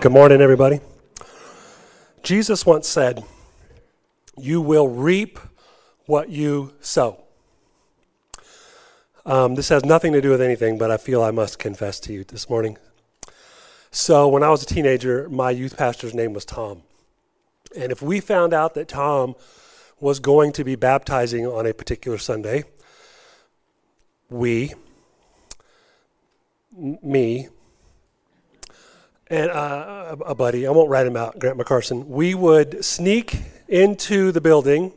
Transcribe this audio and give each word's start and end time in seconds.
Good 0.00 0.12
morning, 0.12 0.40
everybody. 0.40 0.78
Jesus 2.22 2.64
once 2.64 2.86
said, 2.86 3.24
You 4.36 4.60
will 4.60 4.86
reap 4.86 5.40
what 6.06 6.28
you 6.28 6.72
sow. 6.78 7.24
Um, 9.26 9.56
this 9.56 9.70
has 9.70 9.84
nothing 9.84 10.12
to 10.12 10.20
do 10.20 10.30
with 10.30 10.40
anything, 10.40 10.78
but 10.78 10.92
I 10.92 10.98
feel 10.98 11.20
I 11.20 11.32
must 11.32 11.58
confess 11.58 11.98
to 12.00 12.12
you 12.12 12.22
this 12.22 12.48
morning. 12.48 12.78
So, 13.90 14.28
when 14.28 14.44
I 14.44 14.50
was 14.50 14.62
a 14.62 14.66
teenager, 14.66 15.28
my 15.30 15.50
youth 15.50 15.76
pastor's 15.76 16.14
name 16.14 16.32
was 16.32 16.44
Tom. 16.44 16.82
And 17.76 17.90
if 17.90 18.00
we 18.00 18.20
found 18.20 18.54
out 18.54 18.74
that 18.74 18.86
Tom 18.86 19.34
was 19.98 20.20
going 20.20 20.52
to 20.52 20.62
be 20.62 20.76
baptizing 20.76 21.44
on 21.44 21.66
a 21.66 21.74
particular 21.74 22.18
Sunday, 22.18 22.62
we, 24.30 24.74
m- 26.78 26.98
me, 27.02 27.48
and 29.30 29.50
uh, 29.50 30.16
a 30.24 30.34
buddy, 30.34 30.66
I 30.66 30.70
won't 30.70 30.88
write 30.88 31.06
him 31.06 31.16
out, 31.16 31.38
Grant 31.38 31.58
McCarson, 31.58 32.06
we 32.06 32.34
would 32.34 32.84
sneak 32.84 33.36
into 33.68 34.32
the 34.32 34.40
building 34.40 34.92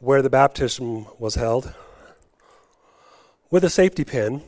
where 0.00 0.22
the 0.22 0.30
baptism 0.30 1.06
was 1.18 1.36
held 1.36 1.72
with 3.50 3.64
a 3.64 3.70
safety 3.70 4.04
pin 4.04 4.42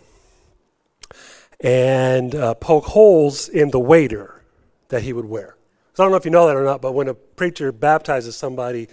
and 1.61 2.35
uh, 2.35 2.55
poke 2.55 2.87
holes 2.87 3.49
in 3.49 3.71
the 3.71 3.79
waiter 3.79 4.43
that 4.89 5.03
he 5.03 5.13
would 5.13 5.27
wear. 5.27 5.57
So 5.95 6.03
I 6.03 6.05
don't 6.05 6.11
know 6.11 6.17
if 6.17 6.25
you 6.25 6.31
know 6.31 6.47
that 6.47 6.57
or 6.57 6.65
not, 6.65 6.81
but 6.81 6.93
when 6.93 7.07
a 7.07 7.15
preacher 7.15 7.71
baptizes 7.71 8.35
somebody, 8.37 8.89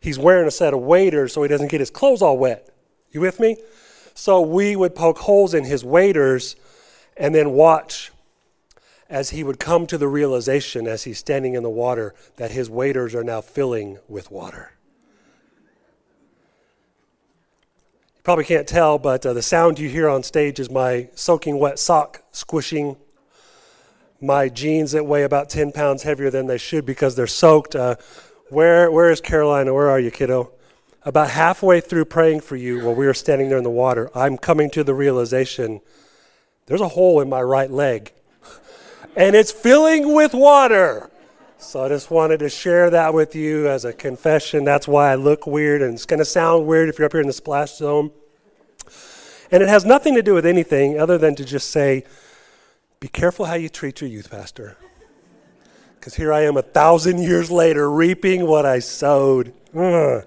he's 0.00 0.18
wearing 0.18 0.46
a 0.46 0.50
set 0.50 0.72
of 0.72 0.80
waders 0.80 1.32
so 1.32 1.42
he 1.42 1.48
doesn't 1.48 1.70
get 1.70 1.80
his 1.80 1.90
clothes 1.90 2.22
all 2.22 2.38
wet. 2.38 2.70
You 3.10 3.20
with 3.20 3.38
me? 3.40 3.56
So 4.14 4.40
we 4.40 4.76
would 4.76 4.94
poke 4.94 5.18
holes 5.18 5.52
in 5.52 5.64
his 5.64 5.84
waders 5.84 6.56
and 7.16 7.34
then 7.34 7.50
watch 7.50 8.12
as 9.08 9.30
he 9.30 9.44
would 9.44 9.58
come 9.58 9.86
to 9.86 9.98
the 9.98 10.08
realization 10.08 10.86
as 10.86 11.04
he's 11.04 11.18
standing 11.18 11.54
in 11.54 11.62
the 11.62 11.70
water 11.70 12.14
that 12.36 12.50
his 12.50 12.68
waders 12.68 13.14
are 13.14 13.24
now 13.24 13.40
filling 13.40 13.98
with 14.08 14.30
water. 14.30 14.72
You 18.16 18.22
probably 18.22 18.44
can't 18.44 18.66
tell, 18.66 18.98
but 18.98 19.24
uh, 19.24 19.32
the 19.32 19.42
sound 19.42 19.78
you 19.78 19.88
hear 19.88 20.08
on 20.08 20.22
stage 20.22 20.58
is 20.58 20.70
my 20.70 21.08
soaking 21.14 21.58
wet 21.58 21.78
sock 21.78 22.22
squishing 22.32 22.96
my 24.20 24.48
jeans 24.48 24.92
that 24.92 25.06
weigh 25.06 25.22
about 25.22 25.50
10 25.50 25.72
pounds 25.72 26.02
heavier 26.02 26.30
than 26.30 26.46
they 26.46 26.58
should 26.58 26.84
because 26.84 27.14
they're 27.14 27.26
soaked. 27.26 27.76
Uh, 27.76 27.96
where, 28.48 28.90
where 28.90 29.10
is 29.10 29.20
Carolina? 29.20 29.72
Where 29.72 29.88
are 29.88 30.00
you, 30.00 30.10
kiddo? 30.10 30.50
About 31.04 31.30
halfway 31.30 31.80
through 31.80 32.06
praying 32.06 32.40
for 32.40 32.56
you 32.56 32.84
while 32.84 32.94
we 32.94 33.06
were 33.06 33.14
standing 33.14 33.48
there 33.48 33.58
in 33.58 33.64
the 33.64 33.70
water, 33.70 34.10
I'm 34.14 34.36
coming 34.36 34.70
to 34.70 34.82
the 34.82 34.94
realization 34.94 35.80
there's 36.66 36.80
a 36.80 36.88
hole 36.88 37.20
in 37.20 37.28
my 37.28 37.42
right 37.42 37.70
leg 37.70 38.12
and 39.16 39.34
it's 39.34 39.50
filling 39.50 40.14
with 40.14 40.34
water. 40.34 41.10
So 41.58 41.84
I 41.84 41.88
just 41.88 42.10
wanted 42.10 42.40
to 42.40 42.50
share 42.50 42.90
that 42.90 43.14
with 43.14 43.34
you 43.34 43.66
as 43.66 43.86
a 43.86 43.92
confession. 43.92 44.64
That's 44.64 44.86
why 44.86 45.10
I 45.10 45.14
look 45.14 45.46
weird, 45.46 45.80
and 45.80 45.94
it's 45.94 46.04
going 46.04 46.18
to 46.18 46.24
sound 46.24 46.66
weird 46.66 46.90
if 46.90 46.98
you're 46.98 47.06
up 47.06 47.12
here 47.12 47.22
in 47.22 47.26
the 47.26 47.32
splash 47.32 47.76
zone. 47.76 48.10
And 49.50 49.62
it 49.62 49.68
has 49.68 49.84
nothing 49.84 50.14
to 50.14 50.22
do 50.22 50.34
with 50.34 50.44
anything 50.44 51.00
other 51.00 51.16
than 51.16 51.34
to 51.36 51.44
just 51.44 51.70
say, 51.70 52.04
be 53.00 53.08
careful 53.08 53.46
how 53.46 53.54
you 53.54 53.68
treat 53.68 54.00
your 54.00 54.10
youth 54.10 54.30
pastor. 54.30 54.76
Because 55.98 56.14
here 56.14 56.32
I 56.32 56.42
am 56.42 56.56
a 56.56 56.62
thousand 56.62 57.18
years 57.18 57.50
later 57.50 57.90
reaping 57.90 58.46
what 58.46 58.66
I 58.66 58.80
sowed. 58.80 59.54
Darn 59.72 60.24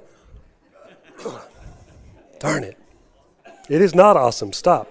it. 2.63 2.77
It 3.69 3.81
is 3.81 3.93
not 3.93 4.17
awesome. 4.17 4.51
Stop. 4.51 4.87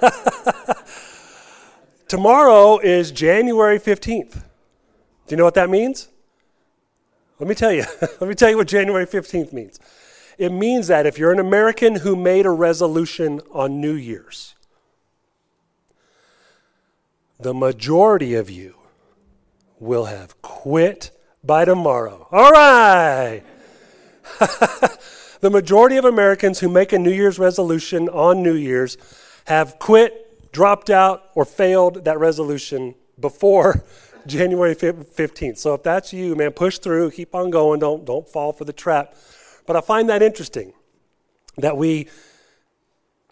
Tomorrow 2.12 2.78
is 2.80 3.10
January 3.10 3.78
15th. 3.80 4.34
Do 4.34 4.40
you 5.30 5.38
know 5.38 5.44
what 5.44 5.54
that 5.54 5.70
means? 5.70 6.08
Let 7.38 7.48
me 7.48 7.54
tell 7.54 7.72
you. 7.72 7.84
Let 8.02 8.28
me 8.28 8.34
tell 8.34 8.50
you 8.50 8.58
what 8.58 8.68
January 8.68 9.06
15th 9.06 9.50
means. 9.50 9.80
It 10.36 10.52
means 10.52 10.88
that 10.88 11.06
if 11.06 11.16
you're 11.18 11.32
an 11.32 11.38
American 11.38 11.94
who 11.94 12.14
made 12.14 12.44
a 12.44 12.50
resolution 12.50 13.40
on 13.50 13.80
New 13.80 13.94
Year's, 13.94 14.54
the 17.40 17.54
majority 17.54 18.34
of 18.34 18.50
you 18.50 18.74
will 19.80 20.04
have 20.04 20.42
quit 20.42 21.18
by 21.42 21.64
tomorrow. 21.64 22.28
All 22.30 22.50
right. 22.50 23.42
the 25.40 25.48
majority 25.50 25.96
of 25.96 26.04
Americans 26.04 26.58
who 26.58 26.68
make 26.68 26.92
a 26.92 26.98
New 26.98 27.10
Year's 27.10 27.38
resolution 27.38 28.10
on 28.10 28.42
New 28.42 28.52
Year's 28.52 28.98
have 29.46 29.78
quit 29.78 30.21
dropped 30.52 30.90
out 30.90 31.30
or 31.34 31.44
failed 31.44 32.04
that 32.04 32.18
resolution 32.18 32.94
before 33.18 33.84
January 34.26 34.74
15th. 34.74 35.58
So 35.58 35.74
if 35.74 35.82
that's 35.82 36.12
you, 36.12 36.36
man, 36.36 36.52
push 36.52 36.78
through, 36.78 37.10
keep 37.10 37.34
on 37.34 37.50
going, 37.50 37.80
don't, 37.80 38.04
don't 38.04 38.28
fall 38.28 38.52
for 38.52 38.64
the 38.64 38.72
trap. 38.72 39.14
But 39.66 39.76
I 39.76 39.80
find 39.80 40.08
that 40.08 40.22
interesting 40.22 40.72
that 41.56 41.76
we 41.76 42.08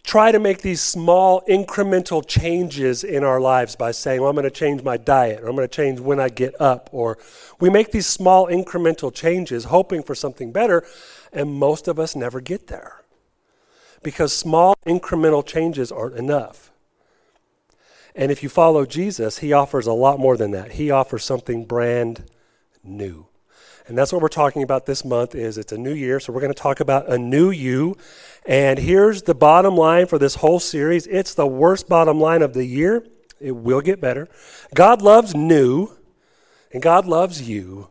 try 0.02 0.32
to 0.32 0.38
make 0.38 0.62
these 0.62 0.80
small 0.80 1.42
incremental 1.48 2.26
changes 2.26 3.04
in 3.04 3.22
our 3.22 3.40
lives 3.40 3.76
by 3.76 3.90
saying, 3.90 4.20
well, 4.20 4.30
I'm 4.30 4.36
going 4.36 4.44
to 4.44 4.50
change 4.50 4.82
my 4.82 4.96
diet, 4.96 5.42
or 5.42 5.48
I'm 5.48 5.56
going 5.56 5.68
to 5.68 5.74
change 5.74 6.00
when 6.00 6.18
I 6.18 6.28
get 6.28 6.58
up, 6.60 6.88
or 6.92 7.18
we 7.60 7.70
make 7.70 7.92
these 7.92 8.06
small 8.06 8.46
incremental 8.46 9.12
changes 9.14 9.64
hoping 9.64 10.02
for 10.02 10.14
something 10.14 10.52
better, 10.52 10.84
and 11.32 11.52
most 11.52 11.86
of 11.86 11.98
us 11.98 12.16
never 12.16 12.40
get 12.40 12.66
there 12.66 13.02
because 14.02 14.32
small 14.32 14.74
incremental 14.86 15.44
changes 15.44 15.92
aren't 15.92 16.16
enough. 16.16 16.69
And 18.14 18.30
if 18.30 18.42
you 18.42 18.48
follow 18.48 18.84
Jesus, 18.84 19.38
he 19.38 19.52
offers 19.52 19.86
a 19.86 19.92
lot 19.92 20.18
more 20.18 20.36
than 20.36 20.50
that. 20.50 20.72
He 20.72 20.90
offers 20.90 21.24
something 21.24 21.64
brand 21.64 22.24
new. 22.82 23.26
And 23.86 23.98
that's 23.98 24.12
what 24.12 24.22
we're 24.22 24.28
talking 24.28 24.62
about 24.62 24.86
this 24.86 25.04
month 25.04 25.34
is 25.34 25.58
it's 25.58 25.72
a 25.72 25.78
new 25.78 25.92
year, 25.92 26.20
so 26.20 26.32
we're 26.32 26.40
going 26.40 26.54
to 26.54 26.62
talk 26.62 26.78
about 26.78 27.08
a 27.08 27.18
new 27.18 27.50
you. 27.50 27.96
And 28.46 28.78
here's 28.78 29.22
the 29.22 29.34
bottom 29.34 29.76
line 29.76 30.06
for 30.06 30.18
this 30.18 30.36
whole 30.36 30.60
series. 30.60 31.06
It's 31.08 31.34
the 31.34 31.46
worst 31.46 31.88
bottom 31.88 32.20
line 32.20 32.42
of 32.42 32.54
the 32.54 32.64
year. 32.64 33.04
It 33.40 33.52
will 33.52 33.80
get 33.80 34.00
better. 34.00 34.28
God 34.74 35.02
loves 35.02 35.34
new, 35.34 35.90
and 36.72 36.82
God 36.82 37.06
loves 37.06 37.48
you, 37.48 37.88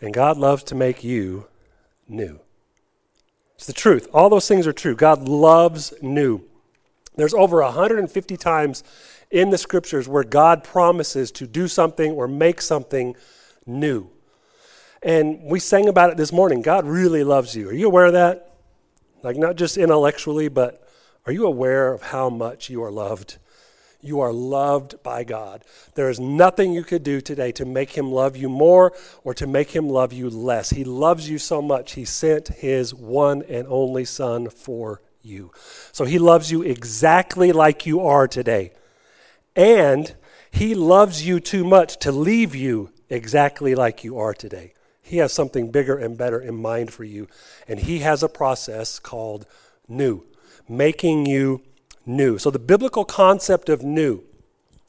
and 0.00 0.14
God 0.14 0.38
loves 0.38 0.62
to 0.64 0.74
make 0.74 1.04
you 1.04 1.48
new. 2.08 2.40
It's 3.56 3.66
the 3.66 3.74
truth. 3.74 4.08
All 4.14 4.30
those 4.30 4.48
things 4.48 4.66
are 4.66 4.72
true. 4.72 4.94
God 4.94 5.28
loves 5.28 5.92
new. 6.00 6.46
There's 7.20 7.34
over 7.34 7.62
150 7.62 8.38
times 8.38 8.82
in 9.30 9.50
the 9.50 9.58
scriptures 9.58 10.08
where 10.08 10.24
God 10.24 10.64
promises 10.64 11.30
to 11.32 11.46
do 11.46 11.68
something 11.68 12.12
or 12.12 12.26
make 12.26 12.62
something 12.62 13.14
new. 13.66 14.08
And 15.02 15.42
we 15.42 15.60
sang 15.60 15.86
about 15.86 16.08
it 16.08 16.16
this 16.16 16.32
morning. 16.32 16.62
God 16.62 16.86
really 16.86 17.22
loves 17.22 17.54
you. 17.54 17.68
Are 17.68 17.74
you 17.74 17.88
aware 17.88 18.06
of 18.06 18.14
that? 18.14 18.54
Like, 19.22 19.36
not 19.36 19.56
just 19.56 19.76
intellectually, 19.76 20.48
but 20.48 20.88
are 21.26 21.32
you 21.32 21.44
aware 21.44 21.92
of 21.92 22.00
how 22.00 22.30
much 22.30 22.70
you 22.70 22.82
are 22.82 22.90
loved? 22.90 23.36
You 24.00 24.20
are 24.20 24.32
loved 24.32 25.02
by 25.02 25.22
God. 25.22 25.62
There 25.96 26.08
is 26.08 26.18
nothing 26.18 26.72
you 26.72 26.84
could 26.84 27.02
do 27.02 27.20
today 27.20 27.52
to 27.52 27.66
make 27.66 27.98
him 27.98 28.10
love 28.10 28.34
you 28.34 28.48
more 28.48 28.94
or 29.24 29.34
to 29.34 29.46
make 29.46 29.72
him 29.72 29.90
love 29.90 30.14
you 30.14 30.30
less. 30.30 30.70
He 30.70 30.84
loves 30.84 31.28
you 31.28 31.36
so 31.36 31.60
much, 31.60 31.92
he 31.92 32.06
sent 32.06 32.48
his 32.48 32.94
one 32.94 33.42
and 33.42 33.66
only 33.68 34.06
Son 34.06 34.48
for 34.48 35.02
you. 35.22 35.52
So 35.92 36.04
he 36.04 36.18
loves 36.18 36.50
you 36.50 36.62
exactly 36.62 37.52
like 37.52 37.86
you 37.86 38.00
are 38.00 38.26
today. 38.26 38.72
And 39.56 40.14
He 40.50 40.74
loves 40.74 41.26
you 41.26 41.40
too 41.40 41.64
much 41.64 41.98
to 41.98 42.12
leave 42.12 42.54
you 42.54 42.90
exactly 43.08 43.74
like 43.74 44.04
you 44.04 44.18
are 44.18 44.34
today. 44.34 44.74
He 45.02 45.18
has 45.18 45.32
something 45.32 45.70
bigger 45.70 45.96
and 45.96 46.16
better 46.16 46.40
in 46.40 46.60
mind 46.60 46.92
for 46.92 47.04
you. 47.04 47.28
And 47.66 47.80
He 47.80 48.00
has 48.00 48.22
a 48.22 48.28
process 48.28 48.98
called 48.98 49.46
new, 49.88 50.24
making 50.68 51.26
you 51.26 51.62
new. 52.06 52.38
So, 52.38 52.50
the 52.50 52.58
biblical 52.58 53.04
concept 53.04 53.68
of 53.68 53.82
new, 53.82 54.22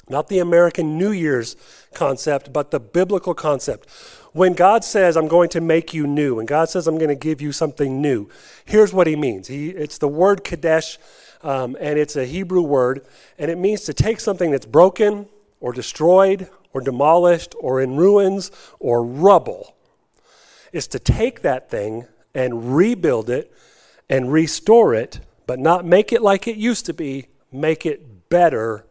not 0.09 0.27
the 0.27 0.39
American 0.39 0.97
New 0.97 1.11
Year's 1.11 1.55
concept, 1.93 2.53
but 2.53 2.71
the 2.71 2.79
biblical 2.79 3.33
concept. 3.33 3.87
When 4.33 4.53
God 4.53 4.83
says, 4.83 5.17
I'm 5.17 5.27
going 5.27 5.49
to 5.49 5.61
make 5.61 5.93
you 5.93 6.07
new, 6.07 6.39
and 6.39 6.47
God 6.47 6.69
says, 6.69 6.87
I'm 6.87 6.97
going 6.97 7.09
to 7.09 7.15
give 7.15 7.41
you 7.41 7.51
something 7.51 8.01
new, 8.01 8.29
here's 8.65 8.93
what 8.93 9.07
He 9.07 9.15
means. 9.15 9.47
He, 9.47 9.69
it's 9.69 9.97
the 9.97 10.07
word 10.07 10.43
chadash 10.43 10.97
um, 11.43 11.75
and 11.79 11.97
it's 11.97 12.15
a 12.15 12.25
Hebrew 12.25 12.61
word, 12.61 13.05
and 13.37 13.49
it 13.49 13.57
means 13.57 13.81
to 13.81 13.93
take 13.93 14.19
something 14.19 14.51
that's 14.51 14.65
broken 14.65 15.27
or 15.59 15.73
destroyed 15.73 16.49
or 16.73 16.81
demolished 16.81 17.55
or 17.59 17.81
in 17.81 17.95
ruins 17.95 18.51
or 18.79 19.03
rubble. 19.03 19.75
Is 20.71 20.87
to 20.87 20.99
take 20.99 21.41
that 21.41 21.69
thing 21.69 22.05
and 22.33 22.75
rebuild 22.75 23.29
it 23.29 23.51
and 24.09 24.31
restore 24.31 24.93
it, 24.93 25.19
but 25.45 25.59
not 25.59 25.83
make 25.83 26.13
it 26.13 26.21
like 26.21 26.47
it 26.47 26.55
used 26.55 26.85
to 26.85 26.93
be, 26.93 27.27
make 27.51 27.85
it 27.85 28.29
better 28.29 28.85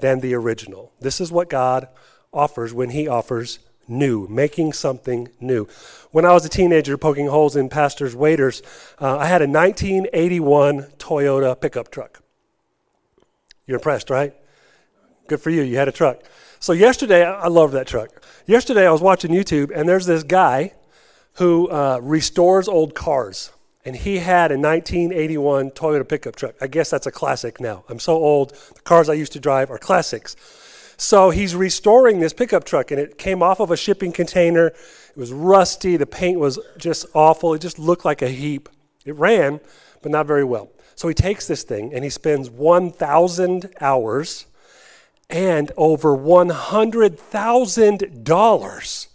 than 0.00 0.20
the 0.20 0.34
original. 0.34 0.92
This 1.00 1.20
is 1.20 1.32
what 1.32 1.48
God 1.48 1.88
offers 2.32 2.74
when 2.74 2.90
He 2.90 3.08
offers 3.08 3.58
new, 3.88 4.26
making 4.28 4.72
something 4.72 5.28
new. 5.40 5.66
When 6.10 6.24
I 6.24 6.32
was 6.32 6.44
a 6.44 6.48
teenager 6.48 6.96
poking 6.96 7.26
holes 7.28 7.56
in 7.56 7.68
pastors' 7.68 8.14
waders, 8.14 8.62
uh, 9.00 9.18
I 9.18 9.26
had 9.26 9.42
a 9.42 9.48
1981 9.48 10.92
Toyota 10.98 11.60
pickup 11.60 11.90
truck. 11.90 12.22
You're 13.66 13.78
impressed, 13.78 14.10
right? 14.10 14.34
Good 15.26 15.40
for 15.40 15.50
you. 15.50 15.62
You 15.62 15.76
had 15.76 15.88
a 15.88 15.92
truck. 15.92 16.22
So 16.60 16.72
yesterday, 16.72 17.24
I 17.24 17.48
love 17.48 17.72
that 17.72 17.86
truck. 17.86 18.22
Yesterday, 18.46 18.86
I 18.86 18.90
was 18.90 19.00
watching 19.00 19.30
YouTube, 19.30 19.70
and 19.74 19.88
there's 19.88 20.06
this 20.06 20.22
guy 20.22 20.72
who 21.34 21.68
uh, 21.68 21.98
restores 22.02 22.68
old 22.68 22.94
cars. 22.94 23.50
And 23.84 23.96
he 23.96 24.18
had 24.18 24.50
a 24.50 24.58
1981 24.58 25.72
Toyota 25.72 26.08
pickup 26.08 26.36
truck. 26.36 26.54
I 26.60 26.66
guess 26.66 26.88
that's 26.88 27.06
a 27.06 27.10
classic 27.10 27.60
now. 27.60 27.84
I'm 27.88 27.98
so 27.98 28.14
old. 28.14 28.54
The 28.74 28.80
cars 28.80 29.08
I 29.08 29.14
used 29.14 29.32
to 29.32 29.40
drive 29.40 29.70
are 29.70 29.78
classics. 29.78 30.36
So 31.04 31.28
he's 31.28 31.54
restoring 31.54 32.20
this 32.20 32.32
pickup 32.32 32.64
truck, 32.64 32.90
and 32.90 32.98
it 32.98 33.18
came 33.18 33.42
off 33.42 33.60
of 33.60 33.70
a 33.70 33.76
shipping 33.76 34.10
container. 34.10 34.68
It 34.68 35.16
was 35.16 35.34
rusty. 35.34 35.98
The 35.98 36.06
paint 36.06 36.40
was 36.40 36.58
just 36.78 37.04
awful. 37.12 37.52
It 37.52 37.60
just 37.60 37.78
looked 37.78 38.06
like 38.06 38.22
a 38.22 38.30
heap. 38.30 38.70
It 39.04 39.14
ran, 39.16 39.60
but 40.00 40.10
not 40.10 40.26
very 40.26 40.44
well. 40.44 40.70
So 40.94 41.06
he 41.08 41.12
takes 41.12 41.46
this 41.46 41.62
thing 41.62 41.92
and 41.92 42.04
he 42.04 42.10
spends 42.10 42.48
1,000 42.48 43.74
hours 43.82 44.46
and 45.28 45.70
over 45.76 46.16
$100,000. 46.16 49.06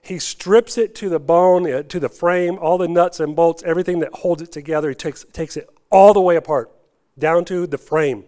He 0.00 0.18
strips 0.20 0.78
it 0.78 0.94
to 0.94 1.08
the 1.08 1.18
bone, 1.18 1.72
uh, 1.72 1.82
to 1.82 1.98
the 1.98 2.08
frame, 2.08 2.56
all 2.60 2.78
the 2.78 2.86
nuts 2.86 3.18
and 3.18 3.34
bolts, 3.34 3.64
everything 3.64 3.98
that 3.98 4.12
holds 4.12 4.42
it 4.42 4.52
together. 4.52 4.90
He 4.90 4.94
takes, 4.94 5.24
takes 5.32 5.56
it 5.56 5.68
all 5.90 6.14
the 6.14 6.20
way 6.20 6.36
apart, 6.36 6.70
down 7.18 7.44
to 7.46 7.66
the 7.66 7.78
frame. 7.78 8.26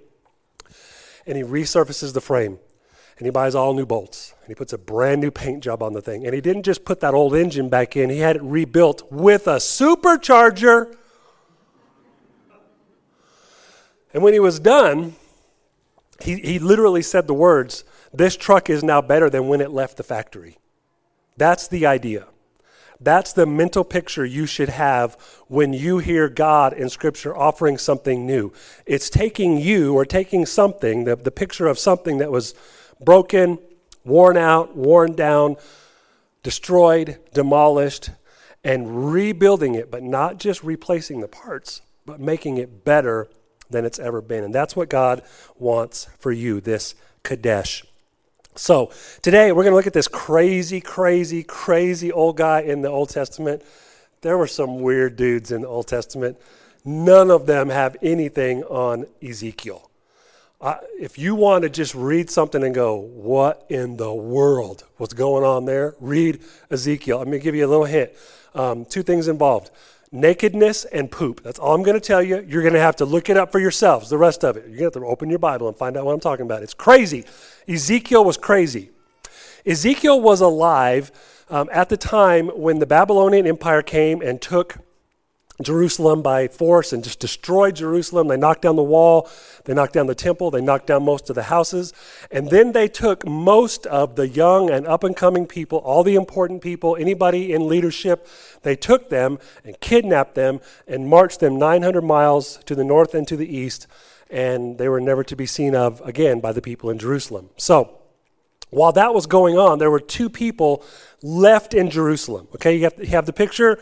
And 1.26 1.36
he 1.36 1.42
resurfaces 1.42 2.12
the 2.12 2.20
frame. 2.20 2.58
And 3.18 3.26
he 3.26 3.30
buys 3.30 3.54
all 3.54 3.74
new 3.74 3.86
bolts. 3.86 4.34
And 4.40 4.48
he 4.48 4.54
puts 4.54 4.72
a 4.72 4.78
brand 4.78 5.20
new 5.20 5.30
paint 5.30 5.62
job 5.62 5.82
on 5.82 5.92
the 5.92 6.02
thing. 6.02 6.24
And 6.24 6.34
he 6.34 6.40
didn't 6.40 6.64
just 6.64 6.84
put 6.84 7.00
that 7.00 7.14
old 7.14 7.34
engine 7.34 7.68
back 7.68 7.96
in, 7.96 8.10
he 8.10 8.18
had 8.18 8.36
it 8.36 8.42
rebuilt 8.42 9.10
with 9.10 9.46
a 9.46 9.56
supercharger. 9.56 10.96
And 14.14 14.22
when 14.22 14.34
he 14.34 14.40
was 14.40 14.60
done, 14.60 15.14
he, 16.20 16.36
he 16.36 16.58
literally 16.58 17.02
said 17.02 17.26
the 17.26 17.34
words, 17.34 17.84
This 18.12 18.36
truck 18.36 18.68
is 18.68 18.82
now 18.82 19.00
better 19.00 19.30
than 19.30 19.48
when 19.48 19.60
it 19.60 19.70
left 19.70 19.96
the 19.96 20.02
factory. 20.02 20.58
That's 21.36 21.66
the 21.68 21.86
idea. 21.86 22.26
That's 23.02 23.32
the 23.32 23.46
mental 23.46 23.84
picture 23.84 24.24
you 24.24 24.46
should 24.46 24.68
have 24.68 25.16
when 25.48 25.72
you 25.72 25.98
hear 25.98 26.28
God 26.28 26.72
in 26.72 26.88
Scripture 26.88 27.36
offering 27.36 27.78
something 27.78 28.26
new. 28.26 28.52
It's 28.86 29.10
taking 29.10 29.58
you 29.58 29.94
or 29.94 30.04
taking 30.04 30.46
something, 30.46 31.04
the, 31.04 31.16
the 31.16 31.30
picture 31.30 31.66
of 31.66 31.78
something 31.78 32.18
that 32.18 32.30
was 32.30 32.54
broken, 33.00 33.58
worn 34.04 34.36
out, 34.36 34.76
worn 34.76 35.14
down, 35.14 35.56
destroyed, 36.42 37.18
demolished, 37.34 38.10
and 38.64 39.12
rebuilding 39.12 39.74
it, 39.74 39.90
but 39.90 40.02
not 40.02 40.38
just 40.38 40.62
replacing 40.62 41.20
the 41.20 41.28
parts, 41.28 41.82
but 42.06 42.20
making 42.20 42.58
it 42.58 42.84
better 42.84 43.28
than 43.70 43.84
it's 43.84 43.98
ever 43.98 44.20
been. 44.20 44.44
And 44.44 44.54
that's 44.54 44.76
what 44.76 44.88
God 44.88 45.22
wants 45.58 46.06
for 46.18 46.30
you, 46.30 46.60
this 46.60 46.94
chadash. 47.24 47.84
So, 48.54 48.92
today 49.22 49.50
we're 49.50 49.62
going 49.62 49.72
to 49.72 49.76
look 49.76 49.86
at 49.86 49.94
this 49.94 50.08
crazy, 50.08 50.82
crazy, 50.82 51.42
crazy 51.42 52.12
old 52.12 52.36
guy 52.36 52.60
in 52.60 52.82
the 52.82 52.90
Old 52.90 53.08
Testament. 53.08 53.62
There 54.20 54.36
were 54.36 54.46
some 54.46 54.80
weird 54.80 55.16
dudes 55.16 55.50
in 55.50 55.62
the 55.62 55.68
Old 55.68 55.86
Testament. 55.86 56.36
None 56.84 57.30
of 57.30 57.46
them 57.46 57.70
have 57.70 57.96
anything 58.02 58.62
on 58.64 59.06
Ezekiel. 59.22 59.88
Uh, 60.60 60.76
if 61.00 61.18
you 61.18 61.34
want 61.34 61.62
to 61.62 61.70
just 61.70 61.94
read 61.94 62.28
something 62.28 62.62
and 62.62 62.74
go, 62.74 62.96
what 62.96 63.64
in 63.70 63.96
the 63.96 64.12
world? 64.12 64.84
What's 64.98 65.14
going 65.14 65.44
on 65.44 65.64
there? 65.64 65.94
Read 65.98 66.40
Ezekiel. 66.70 67.20
I'm 67.20 67.30
going 67.30 67.40
to 67.40 67.44
give 67.44 67.54
you 67.54 67.64
a 67.64 67.68
little 67.68 67.86
hint. 67.86 68.10
Um, 68.54 68.84
two 68.84 69.02
things 69.02 69.28
involved 69.28 69.70
nakedness 70.12 70.84
and 70.84 71.10
poop. 71.10 71.42
That's 71.42 71.58
all 71.58 71.74
I'm 71.74 71.82
going 71.82 71.98
to 71.98 72.06
tell 72.06 72.22
you. 72.22 72.44
You're 72.46 72.62
going 72.62 72.74
to 72.74 72.80
have 72.80 72.96
to 72.96 73.04
look 73.04 73.30
it 73.30 73.36
up 73.36 73.50
for 73.50 73.58
yourselves, 73.58 74.10
the 74.10 74.18
rest 74.18 74.44
of 74.44 74.56
it. 74.56 74.60
You're 74.68 74.78
going 74.78 74.78
to 74.78 74.84
have 74.84 74.92
to 74.92 75.06
open 75.06 75.30
your 75.30 75.38
Bible 75.38 75.66
and 75.66 75.76
find 75.76 75.96
out 75.96 76.04
what 76.04 76.12
I'm 76.12 76.20
talking 76.20 76.44
about. 76.44 76.62
It's 76.62 76.74
crazy. 76.74 77.24
Ezekiel 77.66 78.24
was 78.24 78.36
crazy. 78.36 78.90
Ezekiel 79.64 80.20
was 80.20 80.40
alive 80.40 81.10
um, 81.48 81.68
at 81.72 81.88
the 81.88 81.96
time 81.96 82.48
when 82.48 82.78
the 82.78 82.86
Babylonian 82.86 83.46
Empire 83.46 83.82
came 83.82 84.20
and 84.20 84.40
took 84.40 84.78
Jerusalem 85.60 86.22
by 86.22 86.48
force 86.48 86.92
and 86.92 87.04
just 87.04 87.20
destroyed 87.20 87.76
Jerusalem. 87.76 88.28
They 88.28 88.36
knocked 88.36 88.62
down 88.62 88.76
the 88.76 88.82
wall, 88.82 89.28
they 89.64 89.74
knocked 89.74 89.92
down 89.92 90.06
the 90.06 90.14
temple, 90.14 90.50
they 90.50 90.60
knocked 90.60 90.86
down 90.86 91.04
most 91.04 91.28
of 91.28 91.36
the 91.36 91.44
houses, 91.44 91.92
and 92.30 92.48
then 92.50 92.72
they 92.72 92.88
took 92.88 93.26
most 93.26 93.86
of 93.86 94.16
the 94.16 94.28
young 94.28 94.70
and 94.70 94.86
up 94.86 95.04
and 95.04 95.16
coming 95.16 95.46
people, 95.46 95.78
all 95.78 96.02
the 96.02 96.14
important 96.14 96.62
people, 96.62 96.96
anybody 96.96 97.52
in 97.52 97.68
leadership, 97.68 98.26
they 98.62 98.74
took 98.76 99.10
them 99.10 99.38
and 99.64 99.78
kidnapped 99.80 100.34
them 100.34 100.60
and 100.86 101.08
marched 101.08 101.40
them 101.40 101.58
900 101.58 102.02
miles 102.02 102.58
to 102.64 102.74
the 102.74 102.84
north 102.84 103.14
and 103.14 103.28
to 103.28 103.36
the 103.36 103.56
east, 103.56 103.86
and 104.30 104.78
they 104.78 104.88
were 104.88 105.00
never 105.00 105.22
to 105.22 105.36
be 105.36 105.46
seen 105.46 105.74
of 105.74 106.00
again 106.00 106.40
by 106.40 106.52
the 106.52 106.62
people 106.62 106.88
in 106.88 106.98
Jerusalem. 106.98 107.50
So, 107.56 107.98
while 108.70 108.92
that 108.92 109.12
was 109.12 109.26
going 109.26 109.58
on, 109.58 109.78
there 109.78 109.90
were 109.90 110.00
two 110.00 110.30
people 110.30 110.82
left 111.22 111.74
in 111.74 111.90
Jerusalem. 111.90 112.48
Okay, 112.54 112.76
you 112.76 112.84
have, 112.84 112.94
you 112.98 113.08
have 113.08 113.26
the 113.26 113.32
picture 113.34 113.78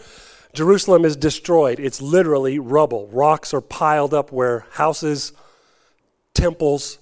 Jerusalem 0.53 1.05
is 1.05 1.17
destroyed. 1.17 1.79
It's 1.79 2.03
literally 2.03 2.59
rubble. 2.59 3.09
Rocks 3.09 3.55
are 3.55 3.61
piled 3.61 4.13
up 4.13 4.33
where 4.33 4.67
houses, 4.73 5.33
temples, 6.35 6.99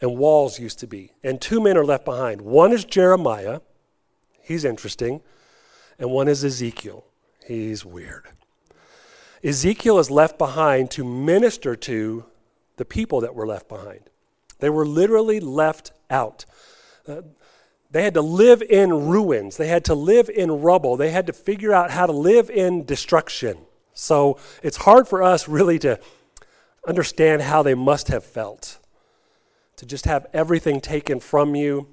and 0.00 0.16
walls 0.16 0.58
used 0.58 0.78
to 0.80 0.86
be. 0.86 1.12
And 1.22 1.40
two 1.40 1.60
men 1.60 1.76
are 1.76 1.84
left 1.84 2.04
behind. 2.04 2.42
One 2.42 2.72
is 2.72 2.84
Jeremiah. 2.84 3.60
He's 4.42 4.64
interesting. 4.64 5.22
And 5.98 6.10
one 6.10 6.28
is 6.28 6.44
Ezekiel. 6.44 7.04
He's 7.46 7.84
weird. 7.84 8.26
Ezekiel 9.44 9.98
is 9.98 10.10
left 10.10 10.38
behind 10.38 10.90
to 10.92 11.04
minister 11.04 11.74
to 11.76 12.24
the 12.76 12.84
people 12.84 13.20
that 13.20 13.34
were 13.34 13.46
left 13.46 13.68
behind. 13.68 14.10
They 14.60 14.70
were 14.70 14.86
literally 14.86 15.40
left 15.40 15.92
out. 16.10 16.44
Uh, 17.06 17.22
they 17.92 18.02
had 18.02 18.14
to 18.14 18.22
live 18.22 18.62
in 18.62 19.06
ruins. 19.06 19.58
They 19.58 19.68
had 19.68 19.84
to 19.84 19.94
live 19.94 20.28
in 20.28 20.50
rubble. 20.50 20.96
They 20.96 21.10
had 21.10 21.26
to 21.28 21.32
figure 21.32 21.72
out 21.72 21.90
how 21.90 22.06
to 22.06 22.12
live 22.12 22.50
in 22.50 22.84
destruction. 22.84 23.58
So 23.92 24.38
it's 24.62 24.78
hard 24.78 25.06
for 25.06 25.22
us 25.22 25.46
really 25.46 25.78
to 25.80 26.00
understand 26.88 27.42
how 27.42 27.62
they 27.62 27.74
must 27.74 28.08
have 28.08 28.24
felt. 28.24 28.78
To 29.76 29.86
just 29.86 30.06
have 30.06 30.26
everything 30.32 30.80
taken 30.80 31.20
from 31.20 31.54
you 31.54 31.86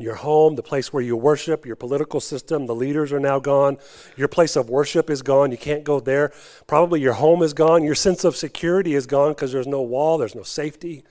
your 0.00 0.14
home, 0.14 0.54
the 0.54 0.62
place 0.62 0.92
where 0.92 1.02
you 1.02 1.16
worship, 1.16 1.66
your 1.66 1.74
political 1.74 2.20
system, 2.20 2.66
the 2.66 2.74
leaders 2.74 3.12
are 3.12 3.18
now 3.18 3.40
gone. 3.40 3.78
Your 4.16 4.28
place 4.28 4.54
of 4.54 4.70
worship 4.70 5.10
is 5.10 5.22
gone. 5.22 5.50
You 5.50 5.58
can't 5.58 5.82
go 5.82 5.98
there. 5.98 6.32
Probably 6.68 7.00
your 7.00 7.14
home 7.14 7.42
is 7.42 7.52
gone. 7.52 7.82
Your 7.82 7.96
sense 7.96 8.22
of 8.22 8.36
security 8.36 8.94
is 8.94 9.06
gone 9.06 9.32
because 9.32 9.50
there's 9.50 9.66
no 9.66 9.82
wall, 9.82 10.16
there's 10.16 10.36
no 10.36 10.44
safety. 10.44 11.02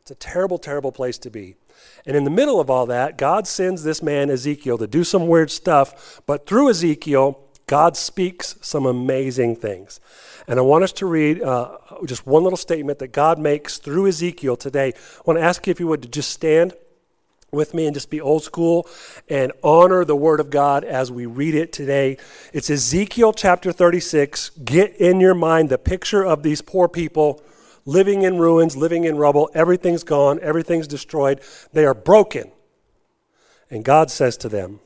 It's 0.00 0.10
a 0.10 0.14
terrible, 0.14 0.56
terrible 0.56 0.90
place 0.90 1.18
to 1.18 1.30
be. 1.30 1.56
And 2.06 2.16
in 2.16 2.24
the 2.24 2.30
middle 2.30 2.60
of 2.60 2.70
all 2.70 2.86
that, 2.86 3.18
God 3.18 3.46
sends 3.46 3.82
this 3.82 4.02
man, 4.02 4.30
Ezekiel, 4.30 4.78
to 4.78 4.86
do 4.86 5.04
some 5.04 5.26
weird 5.26 5.50
stuff. 5.50 6.20
But 6.26 6.46
through 6.46 6.70
Ezekiel, 6.70 7.38
God 7.66 7.96
speaks 7.96 8.56
some 8.60 8.86
amazing 8.86 9.56
things. 9.56 10.00
And 10.48 10.58
I 10.58 10.62
want 10.62 10.82
us 10.82 10.92
to 10.94 11.06
read 11.06 11.42
uh, 11.42 11.76
just 12.06 12.26
one 12.26 12.42
little 12.42 12.56
statement 12.56 12.98
that 12.98 13.08
God 13.08 13.38
makes 13.38 13.78
through 13.78 14.08
Ezekiel 14.08 14.56
today. 14.56 14.88
I 14.88 15.22
want 15.24 15.38
to 15.38 15.44
ask 15.44 15.66
you 15.66 15.70
if 15.70 15.78
you 15.78 15.86
would 15.86 16.12
just 16.12 16.30
stand 16.30 16.74
with 17.52 17.74
me 17.74 17.86
and 17.86 17.94
just 17.94 18.10
be 18.10 18.20
old 18.20 18.42
school 18.42 18.88
and 19.28 19.52
honor 19.62 20.04
the 20.04 20.16
Word 20.16 20.40
of 20.40 20.50
God 20.50 20.84
as 20.84 21.10
we 21.10 21.26
read 21.26 21.54
it 21.54 21.72
today. 21.72 22.16
It's 22.52 22.70
Ezekiel 22.70 23.32
chapter 23.32 23.72
36. 23.72 24.50
Get 24.64 24.96
in 24.96 25.20
your 25.20 25.34
mind 25.34 25.68
the 25.68 25.78
picture 25.78 26.24
of 26.24 26.42
these 26.42 26.62
poor 26.62 26.88
people 26.88 27.42
living 27.90 28.22
in 28.22 28.38
ruins, 28.38 28.76
living 28.76 29.02
in 29.02 29.16
rubble. 29.16 29.50
Everything's 29.52 30.04
gone, 30.04 30.38
everything's 30.42 30.86
destroyed. 30.86 31.40
They 31.72 31.84
are 31.84 31.94
broken. 31.94 32.52
And 33.68 33.84
God 33.84 34.10
says 34.10 34.36
to 34.38 34.48
them, 34.48 34.80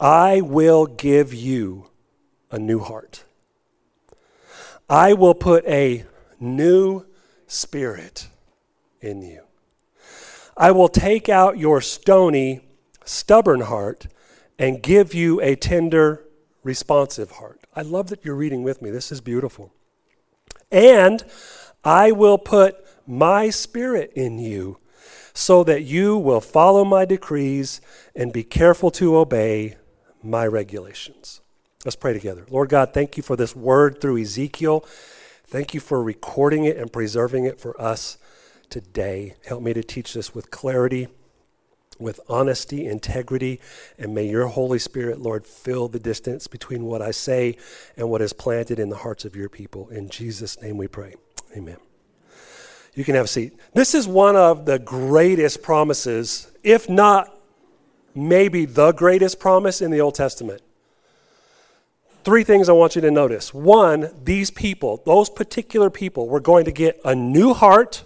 I 0.00 0.40
will 0.40 0.86
give 0.86 1.34
you 1.34 1.90
a 2.50 2.58
new 2.58 2.80
heart. 2.80 3.24
I 4.88 5.12
will 5.12 5.34
put 5.34 5.66
a 5.66 6.04
new 6.40 7.04
spirit 7.46 8.28
in 9.00 9.22
you. 9.22 9.42
I 10.56 10.70
will 10.70 10.88
take 10.88 11.28
out 11.28 11.58
your 11.58 11.80
stony, 11.80 12.60
stubborn 13.04 13.62
heart 13.62 14.06
and 14.58 14.82
give 14.82 15.12
you 15.12 15.40
a 15.42 15.56
tender, 15.56 16.24
responsive 16.62 17.32
heart. 17.32 17.60
I 17.74 17.82
love 17.82 18.08
that 18.08 18.24
you're 18.24 18.34
reading 18.34 18.62
with 18.62 18.80
me. 18.80 18.90
This 18.90 19.12
is 19.12 19.20
beautiful. 19.20 19.72
And 20.70 21.24
I 21.84 22.12
will 22.12 22.38
put 22.38 22.76
my 23.06 23.50
spirit 23.50 24.12
in 24.14 24.38
you 24.38 24.78
so 25.34 25.64
that 25.64 25.82
you 25.82 26.16
will 26.16 26.40
follow 26.40 26.84
my 26.84 27.04
decrees 27.04 27.80
and 28.14 28.32
be 28.32 28.44
careful 28.44 28.90
to 28.92 29.16
obey 29.16 29.76
my 30.22 30.46
regulations. 30.46 31.40
Let's 31.84 31.96
pray 31.96 32.14
together. 32.14 32.46
Lord 32.48 32.70
God, 32.70 32.94
thank 32.94 33.16
you 33.16 33.22
for 33.22 33.36
this 33.36 33.54
word 33.54 34.00
through 34.00 34.22
Ezekiel. 34.22 34.86
Thank 35.46 35.74
you 35.74 35.80
for 35.80 36.02
recording 36.02 36.64
it 36.64 36.78
and 36.78 36.92
preserving 36.92 37.44
it 37.44 37.60
for 37.60 37.78
us 37.80 38.16
today. 38.70 39.34
Help 39.46 39.62
me 39.62 39.74
to 39.74 39.82
teach 39.82 40.14
this 40.14 40.34
with 40.34 40.50
clarity, 40.50 41.08
with 41.98 42.20
honesty, 42.28 42.86
integrity, 42.86 43.60
and 43.98 44.14
may 44.14 44.26
your 44.26 44.46
Holy 44.46 44.78
Spirit, 44.78 45.20
Lord, 45.20 45.46
fill 45.46 45.88
the 45.88 45.98
distance 45.98 46.46
between 46.46 46.84
what 46.84 47.02
I 47.02 47.10
say 47.10 47.58
and 47.96 48.08
what 48.08 48.22
is 48.22 48.32
planted 48.32 48.78
in 48.78 48.88
the 48.88 48.96
hearts 48.96 49.26
of 49.26 49.36
your 49.36 49.50
people. 49.50 49.90
In 49.90 50.08
Jesus' 50.08 50.60
name 50.62 50.78
we 50.78 50.88
pray. 50.88 51.16
Amen. 51.56 51.76
You 52.94 53.04
can 53.04 53.14
have 53.14 53.24
a 53.24 53.28
seat. 53.28 53.58
This 53.72 53.94
is 53.94 54.06
one 54.06 54.36
of 54.36 54.66
the 54.66 54.78
greatest 54.78 55.62
promises, 55.62 56.50
if 56.62 56.88
not 56.88 57.36
maybe 58.14 58.64
the 58.64 58.92
greatest 58.92 59.40
promise 59.40 59.82
in 59.82 59.90
the 59.90 60.00
Old 60.00 60.14
Testament. 60.14 60.62
Three 62.22 62.44
things 62.44 62.68
I 62.68 62.72
want 62.72 62.94
you 62.94 63.02
to 63.02 63.10
notice. 63.10 63.52
One, 63.52 64.10
these 64.22 64.50
people, 64.50 65.02
those 65.04 65.28
particular 65.28 65.90
people, 65.90 66.28
were 66.28 66.40
going 66.40 66.64
to 66.64 66.72
get 66.72 67.00
a 67.04 67.14
new 67.14 67.52
heart 67.52 68.04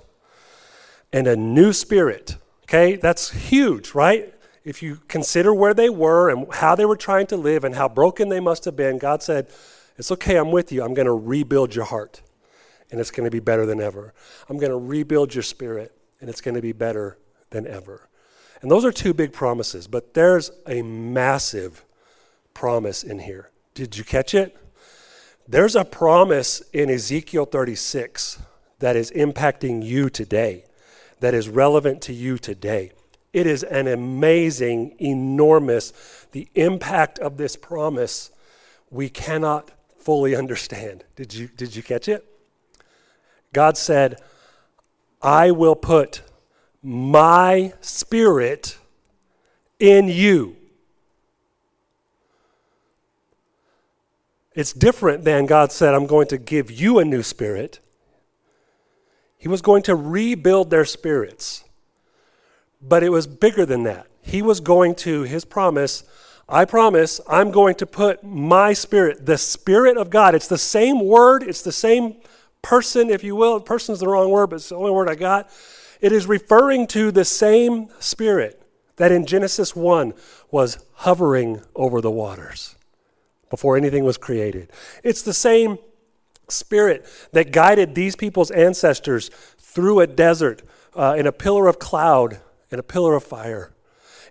and 1.12 1.26
a 1.26 1.36
new 1.36 1.72
spirit. 1.72 2.36
Okay, 2.64 2.96
that's 2.96 3.30
huge, 3.30 3.94
right? 3.94 4.34
If 4.64 4.82
you 4.82 5.00
consider 5.08 5.54
where 5.54 5.72
they 5.72 5.88
were 5.88 6.30
and 6.30 6.52
how 6.52 6.74
they 6.74 6.84
were 6.84 6.96
trying 6.96 7.26
to 7.28 7.36
live 7.36 7.64
and 7.64 7.74
how 7.74 7.88
broken 7.88 8.28
they 8.28 8.40
must 8.40 8.64
have 8.64 8.76
been, 8.76 8.98
God 8.98 9.22
said, 9.22 9.48
It's 9.96 10.10
okay, 10.12 10.36
I'm 10.36 10.50
with 10.50 10.72
you. 10.72 10.82
I'm 10.82 10.94
going 10.94 11.06
to 11.06 11.12
rebuild 11.12 11.74
your 11.74 11.84
heart, 11.84 12.20
and 12.90 13.00
it's 13.00 13.10
going 13.10 13.24
to 13.24 13.30
be 13.30 13.40
better 13.40 13.66
than 13.66 13.80
ever. 13.80 14.14
I'm 14.48 14.58
going 14.58 14.70
to 14.70 14.78
rebuild 14.78 15.34
your 15.34 15.42
spirit, 15.42 15.92
and 16.20 16.30
it's 16.30 16.40
going 16.40 16.54
to 16.54 16.62
be 16.62 16.72
better 16.72 17.18
than 17.50 17.66
ever. 17.66 18.08
And 18.60 18.70
those 18.70 18.84
are 18.84 18.92
two 18.92 19.14
big 19.14 19.32
promises, 19.32 19.86
but 19.86 20.14
there's 20.14 20.50
a 20.66 20.82
massive 20.82 21.84
promise 22.54 23.04
in 23.04 23.20
here. 23.20 23.50
Did 23.74 23.96
you 23.96 24.04
catch 24.04 24.34
it? 24.34 24.56
There's 25.46 25.76
a 25.76 25.84
promise 25.84 26.60
in 26.72 26.90
Ezekiel 26.90 27.46
36 27.46 28.40
that 28.80 28.96
is 28.96 29.10
impacting 29.12 29.84
you 29.84 30.10
today, 30.10 30.64
that 31.20 31.34
is 31.34 31.48
relevant 31.48 32.02
to 32.02 32.12
you 32.12 32.38
today. 32.38 32.92
It 33.32 33.46
is 33.46 33.62
an 33.62 33.86
amazing, 33.86 34.96
enormous, 34.98 36.26
the 36.32 36.48
impact 36.54 37.18
of 37.18 37.36
this 37.36 37.56
promise 37.56 38.30
we 38.90 39.08
cannot 39.08 39.70
fully 39.98 40.34
understand. 40.34 41.04
Did 41.16 41.34
you, 41.34 41.48
did 41.48 41.76
you 41.76 41.82
catch 41.82 42.08
it? 42.08 42.24
God 43.52 43.76
said, 43.76 44.20
I 45.22 45.50
will 45.50 45.74
put 45.74 46.22
my 46.82 47.72
spirit 47.80 48.78
in 49.78 50.08
you. 50.08 50.56
It's 54.54 54.72
different 54.72 55.24
than 55.24 55.46
God 55.46 55.70
said, 55.70 55.94
I'm 55.94 56.06
going 56.06 56.26
to 56.28 56.38
give 56.38 56.70
you 56.70 56.98
a 56.98 57.04
new 57.04 57.22
spirit. 57.22 57.78
He 59.36 59.46
was 59.46 59.62
going 59.62 59.82
to 59.84 59.94
rebuild 59.94 60.70
their 60.70 60.84
spirits. 60.84 61.64
But 62.82 63.02
it 63.02 63.10
was 63.10 63.26
bigger 63.26 63.64
than 63.64 63.84
that. 63.84 64.06
He 64.20 64.42
was 64.42 64.60
going 64.60 64.96
to, 64.96 65.22
his 65.22 65.44
promise, 65.44 66.02
I 66.48 66.64
promise, 66.64 67.20
I'm 67.28 67.50
going 67.50 67.76
to 67.76 67.86
put 67.86 68.24
my 68.24 68.72
spirit, 68.72 69.26
the 69.26 69.38
spirit 69.38 69.96
of 69.96 70.10
God. 70.10 70.34
It's 70.34 70.48
the 70.48 70.58
same 70.58 71.04
word, 71.04 71.42
it's 71.42 71.62
the 71.62 71.72
same 71.72 72.16
person, 72.62 73.10
if 73.10 73.24
you 73.24 73.36
will. 73.36 73.60
Person's 73.60 74.00
the 74.00 74.08
wrong 74.08 74.30
word, 74.30 74.48
but 74.48 74.56
it's 74.56 74.68
the 74.68 74.76
only 74.76 74.90
word 74.90 75.08
I 75.08 75.14
got. 75.14 75.50
It 76.00 76.12
is 76.12 76.26
referring 76.26 76.86
to 76.88 77.10
the 77.10 77.24
same 77.24 77.88
spirit 77.98 78.62
that 78.96 79.12
in 79.12 79.26
Genesis 79.26 79.74
1 79.74 80.12
was 80.50 80.84
hovering 80.94 81.62
over 81.74 82.00
the 82.00 82.10
waters 82.10 82.76
before 83.50 83.76
anything 83.76 84.04
was 84.04 84.18
created. 84.18 84.70
It's 85.02 85.22
the 85.22 85.32
same 85.32 85.78
spirit 86.48 87.06
that 87.32 87.52
guided 87.52 87.94
these 87.94 88.16
people's 88.16 88.50
ancestors 88.50 89.30
through 89.58 90.00
a 90.00 90.06
desert 90.06 90.62
uh, 90.94 91.14
in 91.16 91.26
a 91.26 91.32
pillar 91.32 91.66
of 91.66 91.78
cloud 91.78 92.40
and 92.70 92.78
a 92.78 92.82
pillar 92.82 93.14
of 93.14 93.24
fire. 93.24 93.72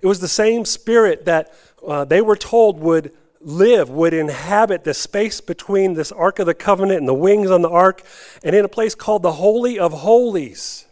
It 0.02 0.08
was 0.08 0.20
the 0.20 0.28
same 0.28 0.66
spirit 0.66 1.26
that 1.26 1.54
uh, 1.86 2.06
they 2.06 2.22
were 2.22 2.36
told 2.36 2.80
would 2.80 3.14
live, 3.48 3.90
would 3.90 4.14
inhabit 4.14 4.84
the 4.84 4.94
space 4.94 5.40
between 5.40 5.94
this 5.94 6.12
Ark 6.12 6.40
of 6.40 6.46
the 6.46 6.54
Covenant 6.54 7.00
and 7.00 7.08
the 7.08 7.14
wings 7.14 7.50
on 7.50 7.62
the 7.62 7.70
ark, 7.70 8.04
and 8.44 8.54
in 8.54 8.66
a 8.66 8.70
place 8.70 8.94
called 8.94 9.24
the 9.24 9.34
Holy 9.34 9.80
of 9.80 9.94
Holies 9.94 10.86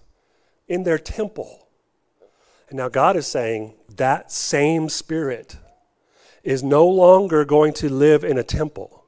in 0.68 0.84
their 0.84 0.98
temple. 0.98 1.68
And 2.70 2.78
now 2.78 2.88
God 2.88 3.18
is 3.18 3.28
saying 3.28 3.74
that 3.98 4.32
same 4.32 4.88
spirit 4.88 5.58
is 6.44 6.64
no 6.64 6.88
longer 6.88 7.44
going 7.44 7.74
to 7.74 7.90
live 7.90 8.24
in 8.24 8.38
a 8.38 8.44
temple, 8.44 9.04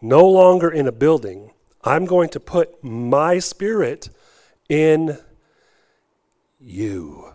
no 0.00 0.26
longer 0.26 0.68
in 0.68 0.88
a 0.88 0.92
building. 0.92 1.52
I'm 1.84 2.04
going 2.04 2.30
to 2.30 2.40
put 2.40 2.82
my 2.82 3.38
spirit 3.38 4.08
in 4.68 5.18
you 6.58 7.32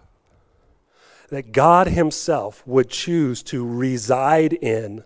that 1.30 1.54
God 1.54 1.88
Himself 1.88 2.62
would 2.68 2.90
choose 2.90 3.42
to 3.44 3.66
reside 3.66 4.52
in, 4.52 5.06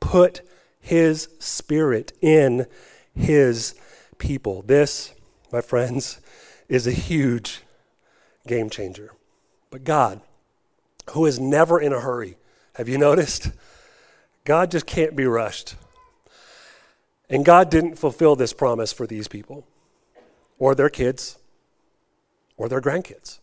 put 0.00 0.40
His 0.80 1.28
Spirit 1.38 2.12
in 2.20 2.66
His 3.14 3.74
people. 4.18 4.62
This, 4.62 5.14
my 5.52 5.60
friends, 5.60 6.20
is 6.68 6.86
a 6.86 6.92
huge 6.92 7.62
game 8.46 8.70
changer. 8.70 9.12
But 9.70 9.84
God, 9.84 10.20
who 11.10 11.26
is 11.26 11.38
never 11.38 11.80
in 11.80 11.92
a 11.92 12.00
hurry, 12.00 12.36
have 12.74 12.88
you 12.88 12.98
noticed? 12.98 13.50
God 14.44 14.70
just 14.70 14.86
can't 14.86 15.14
be 15.14 15.26
rushed. 15.26 15.76
And 17.28 17.44
God 17.44 17.70
didn't 17.70 17.96
fulfill 17.96 18.34
this 18.34 18.52
promise 18.52 18.92
for 18.92 19.06
these 19.06 19.28
people, 19.28 19.66
or 20.58 20.74
their 20.74 20.88
kids, 20.88 21.38
or 22.56 22.68
their 22.68 22.80
grandkids. 22.80 23.38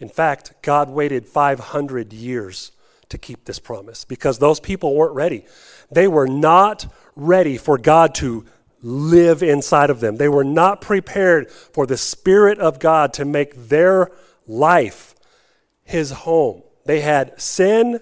In 0.00 0.08
fact, 0.08 0.54
God 0.62 0.90
waited 0.90 1.26
500 1.26 2.12
years 2.12 2.72
to 3.14 3.18
keep 3.18 3.44
this 3.44 3.60
promise 3.60 4.04
because 4.04 4.40
those 4.40 4.58
people 4.58 4.94
weren't 4.94 5.14
ready. 5.14 5.46
They 5.90 6.08
were 6.08 6.26
not 6.26 6.92
ready 7.14 7.56
for 7.56 7.78
God 7.78 8.12
to 8.16 8.44
live 8.82 9.40
inside 9.40 9.88
of 9.88 10.00
them. 10.00 10.16
They 10.16 10.28
were 10.28 10.44
not 10.44 10.80
prepared 10.80 11.48
for 11.48 11.86
the 11.86 11.96
Spirit 11.96 12.58
of 12.58 12.80
God 12.80 13.12
to 13.14 13.24
make 13.24 13.68
their 13.68 14.10
life 14.48 15.14
his 15.84 16.10
home. 16.10 16.64
They 16.86 17.02
had 17.02 17.40
sin 17.40 18.00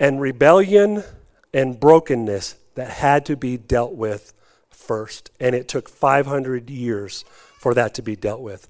and 0.00 0.22
rebellion 0.22 1.04
and 1.52 1.78
brokenness 1.78 2.56
that 2.76 2.90
had 2.90 3.26
to 3.26 3.36
be 3.36 3.58
dealt 3.58 3.94
with 3.94 4.32
first. 4.70 5.30
And 5.38 5.54
it 5.54 5.68
took 5.68 5.86
500 5.86 6.70
years 6.70 7.26
for 7.58 7.74
that 7.74 7.92
to 7.94 8.02
be 8.02 8.16
dealt 8.16 8.40
with. 8.40 8.66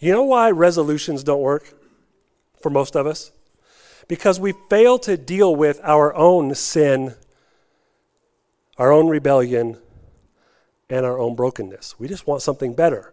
You 0.00 0.12
know 0.12 0.24
why 0.24 0.50
resolutions 0.50 1.22
don't 1.22 1.40
work 1.40 1.72
for 2.60 2.70
most 2.70 2.96
of 2.96 3.06
us? 3.06 3.30
Because 4.08 4.38
we 4.38 4.54
fail 4.70 4.98
to 5.00 5.16
deal 5.16 5.54
with 5.54 5.80
our 5.82 6.14
own 6.14 6.54
sin, 6.54 7.14
our 8.78 8.92
own 8.92 9.08
rebellion, 9.08 9.78
and 10.88 11.04
our 11.04 11.18
own 11.18 11.34
brokenness. 11.34 11.98
We 11.98 12.08
just 12.08 12.26
want 12.26 12.42
something 12.42 12.74
better. 12.74 13.12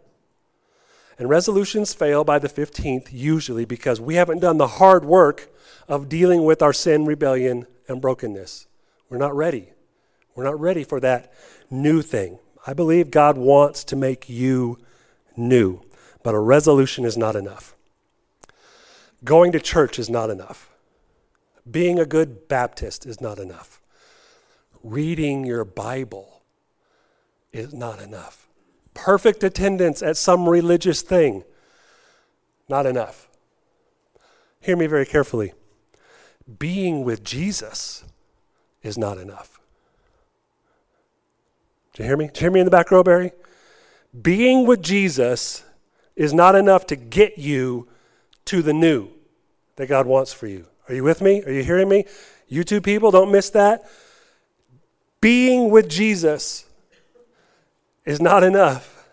And 1.17 1.29
resolutions 1.29 1.93
fail 1.93 2.23
by 2.23 2.39
the 2.39 2.49
15th, 2.49 3.09
usually 3.11 3.65
because 3.65 4.01
we 4.01 4.15
haven't 4.15 4.39
done 4.39 4.57
the 4.57 4.67
hard 4.67 5.05
work 5.05 5.49
of 5.87 6.09
dealing 6.09 6.43
with 6.43 6.61
our 6.61 6.73
sin, 6.73 7.05
rebellion, 7.05 7.67
and 7.87 8.01
brokenness. 8.01 8.67
We're 9.09 9.17
not 9.17 9.35
ready. 9.35 9.69
We're 10.35 10.43
not 10.43 10.59
ready 10.59 10.83
for 10.83 10.99
that 10.99 11.31
new 11.69 12.01
thing. 12.01 12.39
I 12.65 12.73
believe 12.73 13.11
God 13.11 13.37
wants 13.37 13.83
to 13.85 13.95
make 13.95 14.29
you 14.29 14.79
new. 15.35 15.81
But 16.23 16.35
a 16.35 16.39
resolution 16.39 17.05
is 17.05 17.17
not 17.17 17.35
enough. 17.35 17.75
Going 19.23 19.51
to 19.51 19.59
church 19.59 19.99
is 19.99 20.09
not 20.09 20.29
enough. 20.29 20.72
Being 21.69 21.99
a 21.99 22.05
good 22.05 22.47
Baptist 22.47 23.05
is 23.05 23.21
not 23.21 23.39
enough. 23.39 23.81
Reading 24.83 25.45
your 25.45 25.63
Bible 25.63 26.41
is 27.51 27.73
not 27.73 28.01
enough. 28.01 28.47
Perfect 28.93 29.43
attendance 29.43 30.01
at 30.03 30.17
some 30.17 30.47
religious 30.47 31.01
thing, 31.01 31.43
not 32.67 32.85
enough. 32.85 33.27
Hear 34.59 34.75
me 34.75 34.87
very 34.87 35.05
carefully. 35.05 35.53
Being 36.59 37.03
with 37.03 37.23
Jesus 37.23 38.03
is 38.81 38.97
not 38.97 39.17
enough. 39.17 39.59
Do 41.93 42.03
you 42.03 42.09
hear 42.09 42.17
me? 42.17 42.29
Do 42.33 42.39
you 42.39 42.45
hear 42.45 42.51
me 42.51 42.59
in 42.59 42.65
the 42.65 42.71
back 42.71 42.91
row, 42.91 43.03
Barry? 43.03 43.31
Being 44.19 44.67
with 44.67 44.81
Jesus 44.81 45.63
is 46.15 46.33
not 46.33 46.55
enough 46.55 46.85
to 46.87 46.95
get 46.95 47.37
you 47.37 47.87
to 48.45 48.61
the 48.61 48.73
new 48.73 49.09
that 49.77 49.87
God 49.87 50.05
wants 50.05 50.33
for 50.33 50.47
you. 50.47 50.67
Are 50.87 50.95
you 50.95 51.03
with 51.03 51.21
me? 51.21 51.43
Are 51.43 51.51
you 51.51 51.63
hearing 51.63 51.89
me? 51.89 52.05
You 52.47 52.63
two 52.63 52.81
people, 52.81 53.11
don't 53.11 53.31
miss 53.31 53.49
that. 53.51 53.89
Being 55.21 55.69
with 55.69 55.87
Jesus 55.87 56.65
is 58.05 58.21
not 58.21 58.43
enough. 58.43 59.07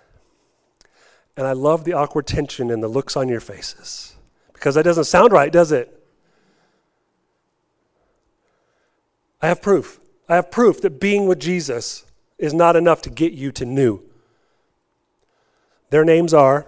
And 1.37 1.47
I 1.47 1.53
love 1.53 1.85
the 1.85 1.93
awkward 1.93 2.27
tension 2.27 2.71
and 2.71 2.83
the 2.83 2.89
looks 2.89 3.17
on 3.17 3.29
your 3.29 3.41
faces 3.41 4.15
because 4.53 4.75
that 4.75 4.83
doesn't 4.83 5.05
sound 5.05 5.33
right, 5.33 5.51
does 5.51 5.73
it? 5.73 5.97
I 9.41 9.49
have 9.49 9.63
proof. 9.63 10.01
I 10.29 10.35
have 10.35 10.51
proof 10.51 10.83
that 10.83 11.01
being 11.01 11.27
with 11.27 11.41
Jesus 11.41 12.05
is 12.37 12.53
not 12.53 12.77
enough 12.77 13.01
to 13.03 13.11
get 13.11 13.33
you 13.33 13.53
to 13.53 13.65
new. 13.65 14.03
Their 15.89 16.05
names 16.05 16.35
are 16.35 16.67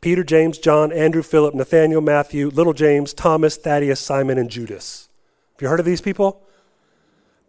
Peter, 0.00 0.24
James, 0.24 0.56
John, 0.58 0.92
Andrew, 0.92 1.22
Philip, 1.22 1.54
Nathaniel, 1.54 2.00
Matthew, 2.00 2.48
little 2.48 2.72
James, 2.72 3.12
Thomas, 3.12 3.56
Thaddeus, 3.56 4.00
Simon, 4.00 4.38
and 4.38 4.50
Judas. 4.50 5.08
Have 5.54 5.62
you 5.62 5.68
heard 5.68 5.80
of 5.80 5.86
these 5.86 6.00
people? 6.00 6.42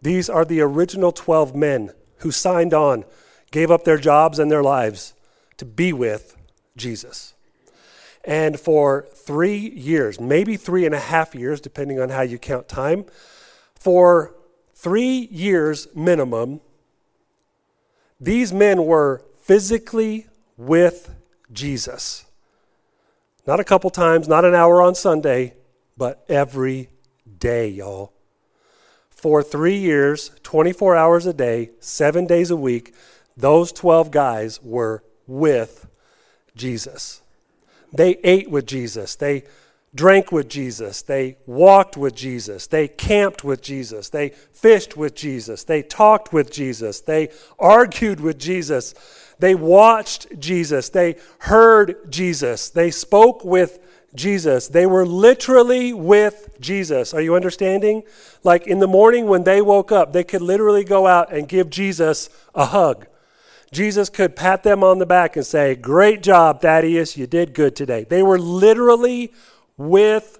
These 0.02 0.28
are 0.28 0.44
the 0.44 0.60
original 0.60 1.12
12 1.12 1.54
men 1.54 1.92
who 2.18 2.30
signed 2.30 2.74
on, 2.74 3.04
gave 3.50 3.70
up 3.70 3.84
their 3.84 3.96
jobs 3.96 4.38
and 4.38 4.50
their 4.50 4.62
lives 4.62 5.14
to 5.56 5.64
be 5.64 5.92
with 5.92 6.36
Jesus. 6.76 7.34
And 8.24 8.60
for 8.60 9.06
three 9.14 9.56
years, 9.56 10.20
maybe 10.20 10.56
three 10.56 10.84
and 10.84 10.94
a 10.94 11.00
half 11.00 11.34
years, 11.34 11.60
depending 11.60 12.00
on 12.00 12.10
how 12.10 12.22
you 12.22 12.38
count 12.38 12.68
time, 12.68 13.06
for 13.74 14.34
three 14.74 15.28
years 15.30 15.88
minimum, 15.94 16.60
these 18.20 18.52
men 18.52 18.84
were 18.84 19.22
physically 19.40 20.26
with 20.56 21.14
Jesus. 21.52 22.26
Not 23.46 23.60
a 23.60 23.64
couple 23.64 23.90
times, 23.90 24.28
not 24.28 24.44
an 24.44 24.54
hour 24.54 24.80
on 24.80 24.94
Sunday, 24.94 25.54
but 25.96 26.24
every 26.28 26.90
day, 27.38 27.68
y'all. 27.68 28.12
For 29.10 29.42
three 29.42 29.76
years, 29.76 30.30
24 30.42 30.96
hours 30.96 31.26
a 31.26 31.32
day, 31.32 31.70
seven 31.80 32.26
days 32.26 32.50
a 32.50 32.56
week, 32.56 32.94
those 33.36 33.72
12 33.72 34.10
guys 34.10 34.62
were 34.62 35.02
with 35.26 35.88
Jesus. 36.54 37.22
They 37.92 38.16
ate 38.24 38.50
with 38.50 38.66
Jesus. 38.66 39.16
They 39.16 39.44
drank 39.94 40.32
with 40.32 40.48
Jesus. 40.48 41.02
They 41.02 41.36
walked 41.46 41.96
with 41.96 42.14
Jesus. 42.14 42.66
They 42.66 42.88
camped 42.88 43.44
with 43.44 43.60
Jesus. 43.60 44.08
They 44.08 44.30
fished 44.30 44.96
with 44.96 45.14
Jesus. 45.14 45.64
They 45.64 45.82
talked 45.82 46.32
with 46.32 46.50
Jesus. 46.50 47.00
They 47.00 47.30
argued 47.58 48.20
with 48.20 48.38
Jesus. 48.38 48.94
They 49.38 49.54
watched 49.54 50.38
Jesus. 50.38 50.88
They 50.88 51.16
heard 51.40 52.10
Jesus. 52.10 52.70
They 52.70 52.90
spoke 52.90 53.44
with 53.44 53.80
Jesus. 54.14 54.68
They 54.68 54.86
were 54.86 55.06
literally 55.06 55.92
with 55.92 56.56
Jesus. 56.60 57.14
Are 57.14 57.20
you 57.20 57.34
understanding? 57.34 58.02
Like 58.44 58.66
in 58.66 58.78
the 58.78 58.86
morning 58.86 59.26
when 59.26 59.44
they 59.44 59.62
woke 59.62 59.92
up, 59.92 60.12
they 60.12 60.24
could 60.24 60.42
literally 60.42 60.84
go 60.84 61.06
out 61.06 61.32
and 61.32 61.48
give 61.48 61.70
Jesus 61.70 62.28
a 62.54 62.66
hug. 62.66 63.06
Jesus 63.72 64.10
could 64.10 64.36
pat 64.36 64.62
them 64.62 64.84
on 64.84 64.98
the 64.98 65.06
back 65.06 65.34
and 65.34 65.46
say, 65.46 65.74
Great 65.74 66.22
job, 66.22 66.60
Thaddeus, 66.60 67.16
you 67.16 67.26
did 67.26 67.54
good 67.54 67.74
today. 67.74 68.04
They 68.04 68.22
were 68.22 68.38
literally 68.38 69.32
with 69.76 70.38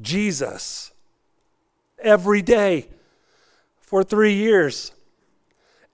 Jesus 0.00 0.92
every 1.98 2.42
day 2.42 2.88
for 3.80 4.02
three 4.02 4.34
years. 4.34 4.92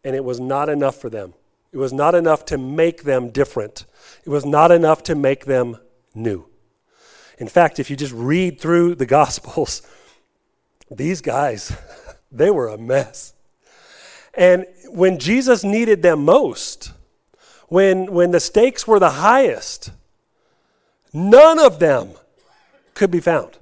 And 0.04 0.14
it 0.14 0.24
was 0.24 0.38
not 0.38 0.68
enough 0.68 0.96
for 0.96 1.10
them. 1.10 1.34
It 1.72 1.78
was 1.78 1.92
not 1.92 2.14
enough 2.14 2.44
to 2.46 2.58
make 2.58 3.02
them 3.02 3.30
different. 3.30 3.86
It 4.24 4.30
was 4.30 4.46
not 4.46 4.70
enough 4.70 5.02
to 5.04 5.14
make 5.14 5.44
them 5.44 5.78
new. 6.14 6.46
In 7.38 7.48
fact, 7.48 7.78
if 7.78 7.90
you 7.90 7.96
just 7.96 8.12
read 8.12 8.60
through 8.60 8.94
the 8.94 9.06
Gospels, 9.18 9.82
these 10.90 11.20
guys, 11.20 11.76
they 12.32 12.50
were 12.50 12.68
a 12.68 12.78
mess. 12.78 13.34
And 14.34 14.66
when 14.88 15.18
Jesus 15.18 15.64
needed 15.64 16.02
them 16.02 16.24
most, 16.24 16.92
when, 17.68 18.12
when 18.12 18.30
the 18.30 18.40
stakes 18.40 18.86
were 18.86 18.98
the 18.98 19.10
highest, 19.10 19.90
none 21.12 21.58
of 21.58 21.78
them 21.78 22.10
could 22.96 23.12
be 23.12 23.20
found. 23.20 23.58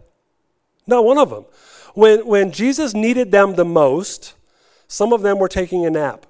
Not 0.86 1.04
one 1.04 1.18
of 1.18 1.28
them. 1.28 1.44
When, 1.94 2.26
when 2.26 2.50
Jesus 2.50 2.94
needed 2.94 3.30
them 3.30 3.54
the 3.54 3.64
most, 3.64 4.34
some 4.88 5.12
of 5.12 5.22
them 5.22 5.38
were 5.38 5.48
taking 5.48 5.84
a 5.84 5.90
nap. 5.90 6.26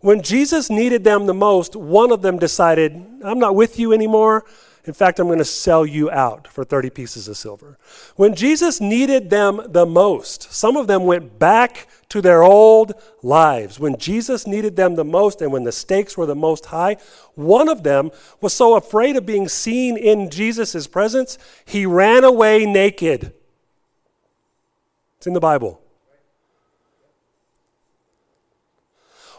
When 0.00 0.22
Jesus 0.22 0.70
needed 0.70 1.04
them 1.04 1.26
the 1.26 1.34
most, 1.34 1.76
one 1.76 2.10
of 2.10 2.22
them 2.22 2.38
decided, 2.38 2.92
I'm 3.24 3.38
not 3.38 3.54
with 3.54 3.78
you 3.78 3.92
anymore. 3.92 4.44
In 4.86 4.92
fact, 4.92 5.18
I'm 5.18 5.28
going 5.28 5.38
to 5.38 5.46
sell 5.46 5.86
you 5.86 6.10
out 6.10 6.46
for 6.46 6.62
30 6.62 6.90
pieces 6.90 7.26
of 7.26 7.38
silver. 7.38 7.78
When 8.16 8.34
Jesus 8.34 8.82
needed 8.82 9.30
them 9.30 9.62
the 9.68 9.86
most, 9.86 10.52
some 10.52 10.76
of 10.76 10.88
them 10.88 11.04
went 11.04 11.38
back 11.38 11.88
to 12.10 12.20
their 12.20 12.42
old 12.42 12.92
lives. 13.22 13.80
When 13.80 13.96
Jesus 13.96 14.46
needed 14.46 14.76
them 14.76 14.94
the 14.94 15.04
most 15.04 15.40
and 15.40 15.50
when 15.50 15.64
the 15.64 15.72
stakes 15.72 16.18
were 16.18 16.26
the 16.26 16.34
most 16.34 16.66
high, 16.66 16.98
one 17.34 17.70
of 17.70 17.82
them 17.82 18.10
was 18.42 18.52
so 18.52 18.76
afraid 18.76 19.16
of 19.16 19.24
being 19.24 19.48
seen 19.48 19.96
in 19.96 20.28
Jesus' 20.28 20.86
presence, 20.86 21.38
he 21.64 21.86
ran 21.86 22.22
away 22.22 22.66
naked. 22.66 23.32
It's 25.16 25.26
in 25.26 25.32
the 25.32 25.40
Bible. 25.40 25.80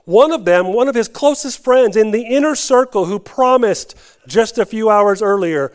One 0.06 0.32
of 0.32 0.46
them, 0.46 0.72
one 0.72 0.88
of 0.88 0.96
his 0.96 1.08
closest 1.08 1.64
friends 1.64 1.98
in 1.98 2.12
the 2.12 2.22
inner 2.22 2.54
circle 2.56 3.06
who 3.06 3.18
promised 3.18 3.96
just 4.28 4.58
a 4.58 4.66
few 4.66 4.90
hours 4.90 5.22
earlier, 5.22 5.72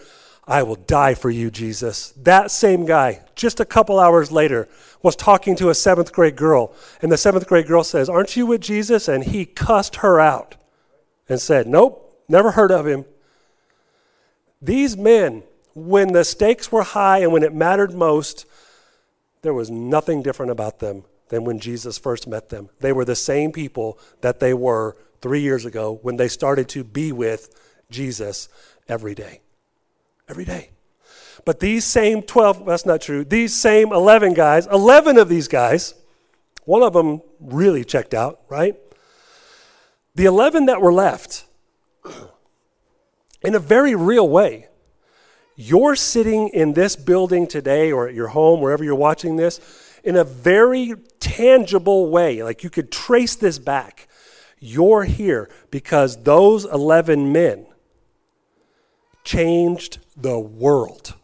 I 0.47 0.63
will 0.63 0.77
die 0.77 1.15
for 1.15 1.31
you, 1.31 1.51
Jesus. 1.51 2.11
That 2.17 2.51
same 2.51 2.85
guy, 2.85 3.21
just 3.35 3.61
a 3.61 3.65
couple 3.65 4.01
hours 4.01 4.33
later, 4.33 4.69
was 5.03 5.15
talking 5.17 5.55
to 5.57 5.71
a 5.71 5.75
seventh 5.75 6.13
grade 6.13 6.37
girl. 6.37 6.75
And 7.01 7.11
the 7.13 7.17
seventh 7.17 7.47
grade 7.47 7.67
girl 7.67 7.85
says, 7.85 8.09
Aren't 8.09 8.37
you 8.37 8.47
with 8.47 8.61
Jesus? 8.61 9.09
And 9.09 9.25
he 9.25 9.47
cussed 9.47 9.97
her 9.97 10.19
out 10.19 10.57
and 11.29 11.41
said, 11.41 11.67
Nope, 11.67 12.25
never 12.29 12.51
heard 12.51 12.73
of 12.73 12.87
him. 12.87 13.05
These 14.61 14.97
men, 14.97 15.43
when 15.75 16.13
the 16.13 16.25
stakes 16.25 16.71
were 16.73 16.83
high 16.83 17.19
and 17.19 17.33
when 17.33 17.43
it 17.43 17.55
mattered 17.55 17.95
most, 17.95 18.45
there 19.43 19.55
was 19.55 19.71
nothing 19.71 20.23
different 20.23 20.53
about 20.53 20.81
them 20.81 21.05
than 21.29 21.45
when 21.45 21.61
Jesus 21.61 21.97
first 21.97 22.27
met 22.27 22.49
them. 22.49 22.69
They 22.81 22.93
were 22.93 23.05
the 23.05 23.17
same 23.17 23.53
people 23.53 23.99
that 24.21 24.41
they 24.41 24.53
were 24.53 24.97
three 25.23 25.41
years 25.41 25.65
ago 25.65 25.99
when 26.03 26.17
they 26.17 26.29
started 26.29 26.69
to 26.71 26.85
be 26.85 27.13
with 27.13 27.55
Jesus 27.91 28.49
every 28.89 29.15
day. 29.15 29.41
Every 30.29 30.45
day. 30.45 30.71
But 31.45 31.61
these 31.61 31.85
same 31.85 32.23
12, 32.23 32.67
that's 32.67 32.87
not 32.87 33.01
true, 33.01 33.25
these 33.25 33.55
same 33.55 33.93
11 33.93 34.35
guys, 34.35 34.67
11 34.67 35.19
of 35.19 35.29
these 35.29 35.49
guys, 35.49 35.95
one 36.65 36.83
of 36.83 36.93
them 36.93 37.23
really 37.41 37.85
checked 37.85 38.15
out, 38.15 38.41
right? 38.49 38.77
The 40.15 40.27
11 40.27 40.67
that 40.67 40.81
were 40.81 40.93
left, 40.93 41.47
in 43.43 43.55
a 43.55 43.59
very 43.59 43.95
real 43.95 44.29
way, 44.29 44.67
you're 45.57 45.97
sitting 45.97 46.49
in 46.49 46.73
this 46.75 46.97
building 46.97 47.47
today 47.47 47.93
or 47.93 48.09
at 48.09 48.15
your 48.15 48.29
home, 48.29 48.61
wherever 48.61 48.85
you're 48.85 48.95
watching 48.95 49.37
this, 49.37 49.61
in 50.05 50.17
a 50.17 50.25
very 50.25 50.95
tangible 51.21 52.11
way. 52.11 52.43
Like 52.43 52.65
you 52.65 52.71
could 52.71 52.91
trace 52.91 53.37
this 53.37 53.59
back. 53.59 54.09
You're 54.59 55.05
here 55.05 55.49
because 55.71 56.23
those 56.23 56.65
11 56.65 57.33
men 57.33 57.67
changed 59.25 59.99
the 60.17 60.39
world. 60.39 61.15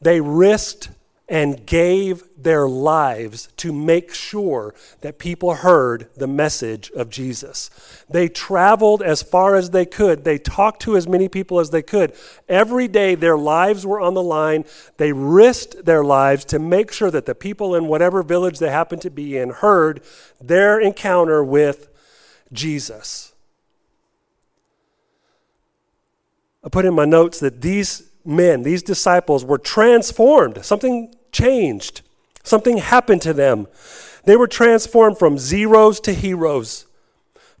They 0.00 0.20
risked 0.20 0.90
and 1.30 1.64
gave 1.64 2.24
their 2.36 2.68
lives 2.68 3.48
to 3.56 3.72
make 3.72 4.12
sure 4.12 4.74
that 5.00 5.16
people 5.16 5.54
heard 5.54 6.08
the 6.16 6.26
message 6.26 6.90
of 6.90 7.08
Jesus. 7.08 7.70
They 8.10 8.28
traveled 8.28 9.00
as 9.00 9.22
far 9.22 9.54
as 9.54 9.70
they 9.70 9.86
could. 9.86 10.24
They 10.24 10.38
talked 10.38 10.82
to 10.82 10.96
as 10.96 11.06
many 11.06 11.28
people 11.28 11.60
as 11.60 11.70
they 11.70 11.82
could. 11.82 12.14
Every 12.48 12.88
day, 12.88 13.14
their 13.14 13.38
lives 13.38 13.86
were 13.86 14.00
on 14.00 14.14
the 14.14 14.22
line. 14.22 14.64
They 14.96 15.12
risked 15.12 15.84
their 15.84 16.02
lives 16.02 16.44
to 16.46 16.58
make 16.58 16.90
sure 16.90 17.12
that 17.12 17.26
the 17.26 17.36
people 17.36 17.76
in 17.76 17.86
whatever 17.86 18.24
village 18.24 18.58
they 18.58 18.70
happened 18.70 19.02
to 19.02 19.10
be 19.10 19.38
in 19.38 19.50
heard 19.50 20.02
their 20.40 20.80
encounter 20.80 21.44
with 21.44 21.90
Jesus. 22.52 23.32
I 26.62 26.68
put 26.68 26.84
in 26.84 26.94
my 26.94 27.04
notes 27.04 27.40
that 27.40 27.62
these 27.62 28.10
men, 28.24 28.62
these 28.62 28.82
disciples, 28.82 29.44
were 29.44 29.58
transformed. 29.58 30.64
Something 30.64 31.14
changed. 31.32 32.02
Something 32.42 32.78
happened 32.78 33.22
to 33.22 33.32
them. 33.32 33.66
They 34.24 34.36
were 34.36 34.48
transformed 34.48 35.18
from 35.18 35.38
zeros 35.38 36.00
to 36.00 36.12
heroes, 36.12 36.86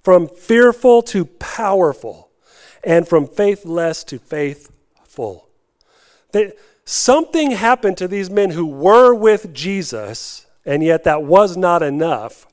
from 0.02 0.28
fearful 0.28 1.02
to 1.04 1.24
powerful, 1.24 2.30
and 2.84 3.08
from 3.08 3.26
faithless 3.26 4.04
to 4.04 4.18
faithful. 4.18 5.48
They, 6.32 6.52
something 6.84 7.52
happened 7.52 7.96
to 7.98 8.08
these 8.08 8.30
men 8.30 8.50
who 8.50 8.66
were 8.66 9.14
with 9.14 9.54
Jesus, 9.54 10.46
and 10.66 10.82
yet 10.82 11.04
that 11.04 11.22
was 11.22 11.56
not 11.56 11.82
enough. 11.82 12.46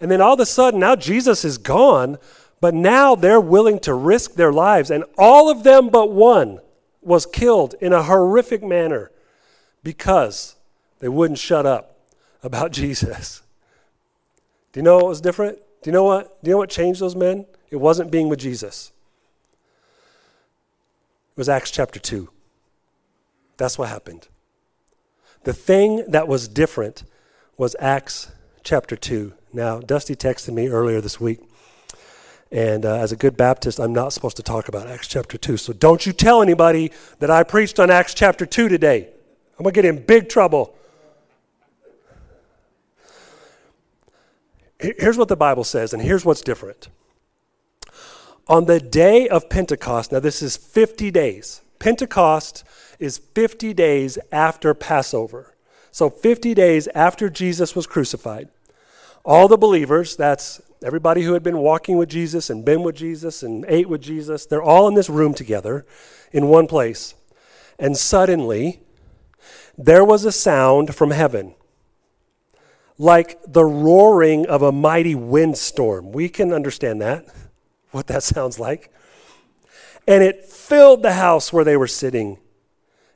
And 0.00 0.10
then 0.10 0.20
all 0.20 0.34
of 0.34 0.40
a 0.40 0.46
sudden, 0.46 0.80
now 0.80 0.96
Jesus 0.96 1.44
is 1.44 1.58
gone, 1.58 2.18
but 2.62 2.74
now 2.74 3.16
they're 3.16 3.40
willing 3.40 3.80
to 3.80 3.92
risk 3.92 4.34
their 4.34 4.52
lives. 4.52 4.88
And 4.88 5.02
all 5.18 5.50
of 5.50 5.64
them 5.64 5.88
but 5.88 6.12
one 6.12 6.60
was 7.00 7.26
killed 7.26 7.74
in 7.80 7.92
a 7.92 8.04
horrific 8.04 8.62
manner 8.62 9.10
because 9.82 10.54
they 11.00 11.08
wouldn't 11.08 11.40
shut 11.40 11.66
up 11.66 11.98
about 12.40 12.70
Jesus. 12.80 13.42
Do 14.72 14.78
you 14.78 14.84
know 14.84 14.98
what 14.98 15.06
was 15.06 15.20
different? 15.20 15.58
Do 15.82 15.90
you 15.90 15.92
know 15.92 16.04
what? 16.04 16.40
Do 16.44 16.50
you 16.50 16.54
know 16.54 16.58
what 16.58 16.70
changed 16.70 17.00
those 17.00 17.16
men? 17.16 17.46
It 17.68 17.76
wasn't 17.76 18.12
being 18.12 18.28
with 18.28 18.38
Jesus. 18.38 18.92
It 21.32 21.40
was 21.40 21.48
Acts 21.48 21.72
chapter 21.72 21.98
2. 21.98 22.28
That's 23.56 23.76
what 23.76 23.88
happened. 23.88 24.28
The 25.42 25.52
thing 25.52 26.04
that 26.06 26.28
was 26.28 26.46
different 26.46 27.02
was 27.56 27.74
Acts 27.80 28.30
chapter 28.62 28.94
2. 28.94 29.32
Now, 29.52 29.80
Dusty 29.80 30.14
texted 30.14 30.54
me 30.54 30.68
earlier 30.68 31.00
this 31.00 31.20
week, 31.20 31.40
and 32.52 32.84
uh, 32.84 32.96
as 32.96 33.12
a 33.12 33.16
good 33.16 33.34
Baptist, 33.34 33.80
I'm 33.80 33.94
not 33.94 34.12
supposed 34.12 34.36
to 34.36 34.42
talk 34.42 34.68
about 34.68 34.86
Acts 34.86 35.08
chapter 35.08 35.38
2. 35.38 35.56
So 35.56 35.72
don't 35.72 36.04
you 36.04 36.12
tell 36.12 36.42
anybody 36.42 36.92
that 37.18 37.30
I 37.30 37.44
preached 37.44 37.80
on 37.80 37.90
Acts 37.90 38.12
chapter 38.12 38.44
2 38.44 38.68
today. 38.68 39.08
I'm 39.58 39.64
going 39.64 39.72
to 39.72 39.82
get 39.82 39.86
in 39.86 40.04
big 40.04 40.28
trouble. 40.28 40.76
Here's 44.78 45.16
what 45.16 45.28
the 45.28 45.36
Bible 45.36 45.64
says, 45.64 45.94
and 45.94 46.02
here's 46.02 46.24
what's 46.24 46.42
different. 46.42 46.88
On 48.48 48.66
the 48.66 48.80
day 48.80 49.28
of 49.28 49.48
Pentecost, 49.48 50.12
now 50.12 50.20
this 50.20 50.42
is 50.42 50.56
50 50.56 51.10
days. 51.10 51.62
Pentecost 51.78 52.64
is 52.98 53.16
50 53.16 53.72
days 53.72 54.18
after 54.30 54.74
Passover. 54.74 55.54
So 55.90 56.10
50 56.10 56.52
days 56.52 56.86
after 56.88 57.30
Jesus 57.30 57.74
was 57.74 57.86
crucified. 57.86 58.48
All 59.24 59.48
the 59.48 59.56
believers, 59.56 60.16
that's 60.16 60.60
everybody 60.82 61.22
who 61.22 61.34
had 61.34 61.42
been 61.42 61.58
walking 61.58 61.96
with 61.98 62.08
Jesus 62.08 62.50
and 62.50 62.64
been 62.64 62.82
with 62.82 62.96
Jesus 62.96 63.42
and 63.42 63.64
ate 63.68 63.88
with 63.88 64.02
Jesus, 64.02 64.46
they're 64.46 64.62
all 64.62 64.88
in 64.88 64.94
this 64.94 65.10
room 65.10 65.34
together 65.34 65.86
in 66.32 66.48
one 66.48 66.66
place. 66.66 67.14
And 67.78 67.96
suddenly, 67.96 68.80
there 69.76 70.04
was 70.04 70.24
a 70.24 70.32
sound 70.32 70.94
from 70.94 71.10
heaven 71.10 71.54
like 72.98 73.38
the 73.46 73.64
roaring 73.64 74.46
of 74.46 74.62
a 74.62 74.70
mighty 74.70 75.14
windstorm. 75.14 76.12
We 76.12 76.28
can 76.28 76.52
understand 76.52 77.00
that, 77.02 77.26
what 77.90 78.06
that 78.06 78.22
sounds 78.22 78.58
like. 78.58 78.92
And 80.06 80.22
it 80.22 80.44
filled 80.44 81.02
the 81.02 81.14
house 81.14 81.52
where 81.52 81.64
they 81.64 81.76
were 81.76 81.86
sitting. 81.86 82.38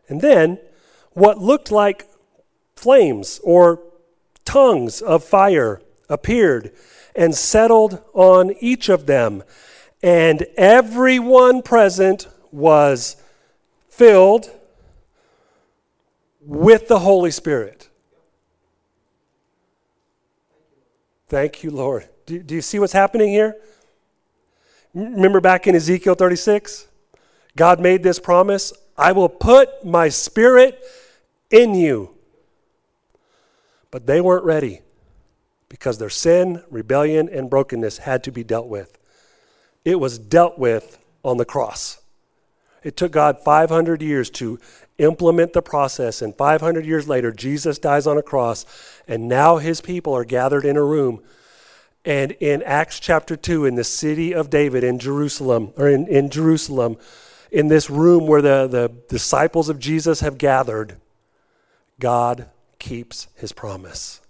And 0.09 0.21
then 0.21 0.59
what 1.13 1.39
looked 1.39 1.71
like 1.71 2.09
flames 2.77 3.41
or 3.43 3.83
tongues 4.45 5.01
of 5.01 5.25
fire 5.25 5.81
appeared 6.09 6.73
and 7.17 7.35
settled 7.35 8.03
on 8.13 8.55
each 8.61 8.89
of 8.89 9.07
them. 9.07 9.43
And 10.03 10.47
everyone 10.57 11.63
present 11.63 12.29
was 12.53 13.17
filled 13.89 14.51
with 16.41 16.87
the 16.89 17.01
Holy 17.01 17.31
Spirit. 17.31 17.89
Thank 21.29 21.65
you, 21.65 21.71
Lord. 21.71 22.09
Do, 22.27 22.41
do 22.41 22.55
you 22.55 22.63
see 22.63 22.79
what's 22.79 22.93
happening 22.93 23.31
here? 23.31 23.57
Remember 24.95 25.41
back 25.41 25.67
in 25.67 25.75
Ezekiel 25.75 26.15
36? 26.15 26.87
God 27.57 27.81
made 27.81 28.03
this 28.03 28.19
promise 28.19 28.73
I 28.99 29.13
will 29.13 29.29
put 29.29 29.85
my 29.85 30.09
spirit 30.09 30.83
in 31.51 31.75
you. 31.75 32.15
But 33.91 34.07
they 34.07 34.21
weren't 34.21 34.45
ready 34.45 34.83
because 35.69 35.99
their 35.99 36.11
sin, 36.11 36.63
rebellion, 36.71 37.29
and 37.29 37.51
brokenness 37.51 37.99
had 37.99 38.23
to 38.25 38.31
be 38.31 38.45
dealt 38.45 38.69
with. 38.69 38.99
It 39.85 40.01
was 40.01 40.19
dealt 40.19 40.59
with 40.59 40.99
on 41.23 41.37
the 41.37 41.45
cross. 41.45 42.01
It 42.83 42.97
took 42.97 43.13
God 43.13 43.41
500 43.41 44.01
years 44.01 44.31
to 44.31 44.61
implement 44.99 45.53
the 45.53 45.63
process, 45.63 46.23
and 46.23 46.37
500 46.37 46.87
years 46.87 47.09
later, 47.09 47.33
Jesus 47.33 47.79
dies 47.79 48.07
on 48.07 48.17
a 48.17 48.23
cross, 48.23 48.65
and 49.09 49.29
now 49.29 49.57
his 49.57 49.81
people 49.81 50.15
are 50.15 50.25
gathered 50.25 50.65
in 50.65 50.77
a 50.77 50.85
room. 50.85 51.23
And 52.05 52.33
in 52.33 52.63
Acts 52.63 53.01
chapter 53.01 53.37
2, 53.37 53.65
in 53.65 53.75
the 53.75 53.85
city 53.85 54.33
of 54.33 54.51
David 54.51 54.85
in 54.85 55.01
Jerusalem, 55.01 55.73
or 55.77 55.89
in, 55.89 56.07
in 56.07 56.31
Jerusalem, 56.31 56.97
in 57.51 57.69
this 57.69 57.91
room 57.91 58.27
where 58.27 58.43
the, 58.43 58.69
the 58.69 58.93
disciples 59.09 59.69
of 59.69 59.79
Jesus 59.79 60.21
have 60.21 60.39
gathered, 60.39 60.97
God 61.99 62.49
keeps 62.79 63.27
his 63.35 63.53
promise. 63.53 64.21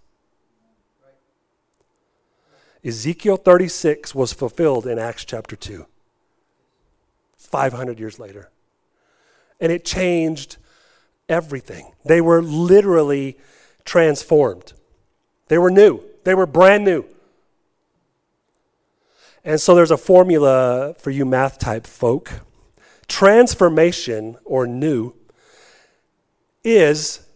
Ezekiel 2.87 3.37
36 3.37 4.15
was 4.15 4.33
fulfilled 4.33 4.87
in 4.87 4.97
Acts 4.97 5.25
chapter 5.25 5.57
2, 5.57 5.87
500 7.37 7.99
years 7.99 8.21
later. 8.21 8.49
And 9.61 9.73
it 9.73 9.85
changed 9.85 10.59
everything. 11.29 11.93
They 12.05 12.21
were 12.21 12.41
literally 12.41 13.39
transformed. 13.85 14.73
They 15.49 15.59
were 15.59 15.71
new, 15.71 16.01
they 16.23 16.35
were 16.35 16.47
brand 16.47 16.85
new. 16.85 17.05
And 19.45 19.61
so 19.61 19.75
there's 19.75 19.91
a 19.91 19.97
formula 19.97 20.95
for 20.99 21.11
you 21.11 21.25
math 21.25 21.59
type 21.59 21.87
folk. 21.87 22.31
Transformation 23.09 24.37
or 24.45 24.67
new 24.67 25.15
is 26.65 27.27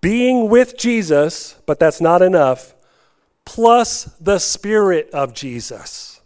being 0.00 0.48
with 0.48 0.76
Jesus, 0.76 1.56
but 1.66 1.78
that's 1.78 2.00
not 2.00 2.22
enough, 2.22 2.74
plus 3.50 4.04
the 4.20 4.38
Spirit 4.38 5.10
of 5.12 5.34
Jesus. 5.34 6.20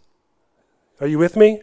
Are 1.01 1.07
you 1.07 1.17
with 1.17 1.35
me? 1.35 1.59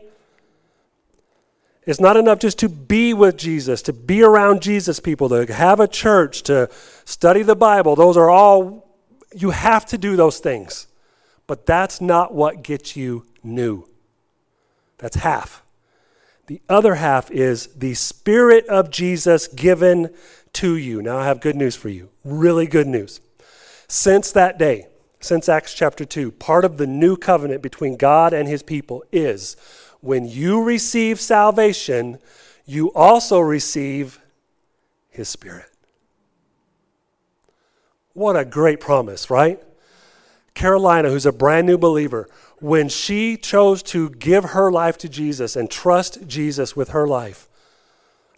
It's 1.87 2.01
not 2.01 2.17
enough 2.17 2.41
just 2.41 2.59
to 2.59 2.69
be 2.69 3.15
with 3.15 3.37
Jesus, 3.37 3.81
to 3.83 3.93
be 3.93 4.25
around 4.25 4.61
Jesus 4.61 4.99
people, 4.99 5.29
to 5.29 5.53
have 5.53 5.79
a 5.79 5.87
church, 5.87 6.43
to 6.43 6.69
study 7.05 7.45
the 7.45 7.55
Bible. 7.55 7.95
Those 7.95 8.17
are 8.17 8.29
all, 8.29 8.91
you 9.37 9.51
have 9.51 9.87
to 9.87 9.99
do 9.99 10.17
those 10.17 10.41
things. 10.41 10.89
But 11.47 11.65
that's 11.65 12.01
not 12.01 12.35
what 12.35 12.65
gets 12.65 12.97
you 12.97 13.25
new. 13.45 13.89
That's 14.99 15.15
half. 15.15 15.63
The 16.49 16.61
other 16.69 16.97
half 16.97 17.31
is 17.31 17.69
the 17.69 17.95
Spirit 17.95 18.67
of 18.67 18.91
Jesus 18.91 19.47
given 19.47 20.13
to 20.55 20.77
you. 20.77 21.03
Now, 21.03 21.19
I 21.19 21.27
have 21.27 21.41
good 21.41 21.55
news 21.55 21.77
for 21.77 21.89
you. 21.89 22.09
Really 22.25 22.67
good 22.67 22.89
news. 22.89 23.21
Since 23.87 24.33
that 24.33 24.59
day, 24.59 24.89
since 25.23 25.49
Acts 25.49 25.73
chapter 25.73 26.05
2, 26.05 26.33
part 26.33 26.65
of 26.65 26.77
the 26.77 26.87
new 26.87 27.17
covenant 27.17 27.63
between 27.63 27.97
God 27.97 28.33
and 28.33 28.49
his 28.49 28.63
people 28.63 29.05
is 29.13 29.57
when 30.03 30.29
you 30.29 30.63
receive 30.63 31.21
salvation, 31.21 32.19
you 32.67 32.93
also 32.93 33.39
receive 33.39 34.21
His 35.09 35.29
Spirit. 35.29 35.71
What 38.15 38.37
a 38.37 38.45
great 38.45 38.81
promise, 38.81 39.31
right? 39.31 39.63
Carolina, 40.55 41.09
who's 41.09 41.25
a 41.25 41.33
brand 41.33 41.69
new 41.69 41.79
believer, 41.79 42.29
when 42.59 42.89
she 42.89 43.37
chose 43.37 43.83
to 43.85 44.11
give 44.11 44.45
her 44.45 44.71
life 44.71 44.99
to 44.99 45.09
Jesus 45.09 45.55
and 45.57 45.71
trust 45.71 46.27
Jesus 46.27 46.77
with 46.77 46.91
her 46.91 47.07
life, 47.07 47.49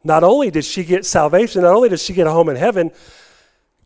not 0.05 0.23
only 0.23 0.51
did 0.51 0.66
she 0.66 0.85
get 0.85 1.07
salvation, 1.07 1.62
not 1.62 1.75
only 1.75 1.88
did 1.88 1.99
she 1.99 2.12
get 2.12 2.27
a 2.27 2.31
home 2.31 2.51
in 2.51 2.57
heaven, 2.57 2.92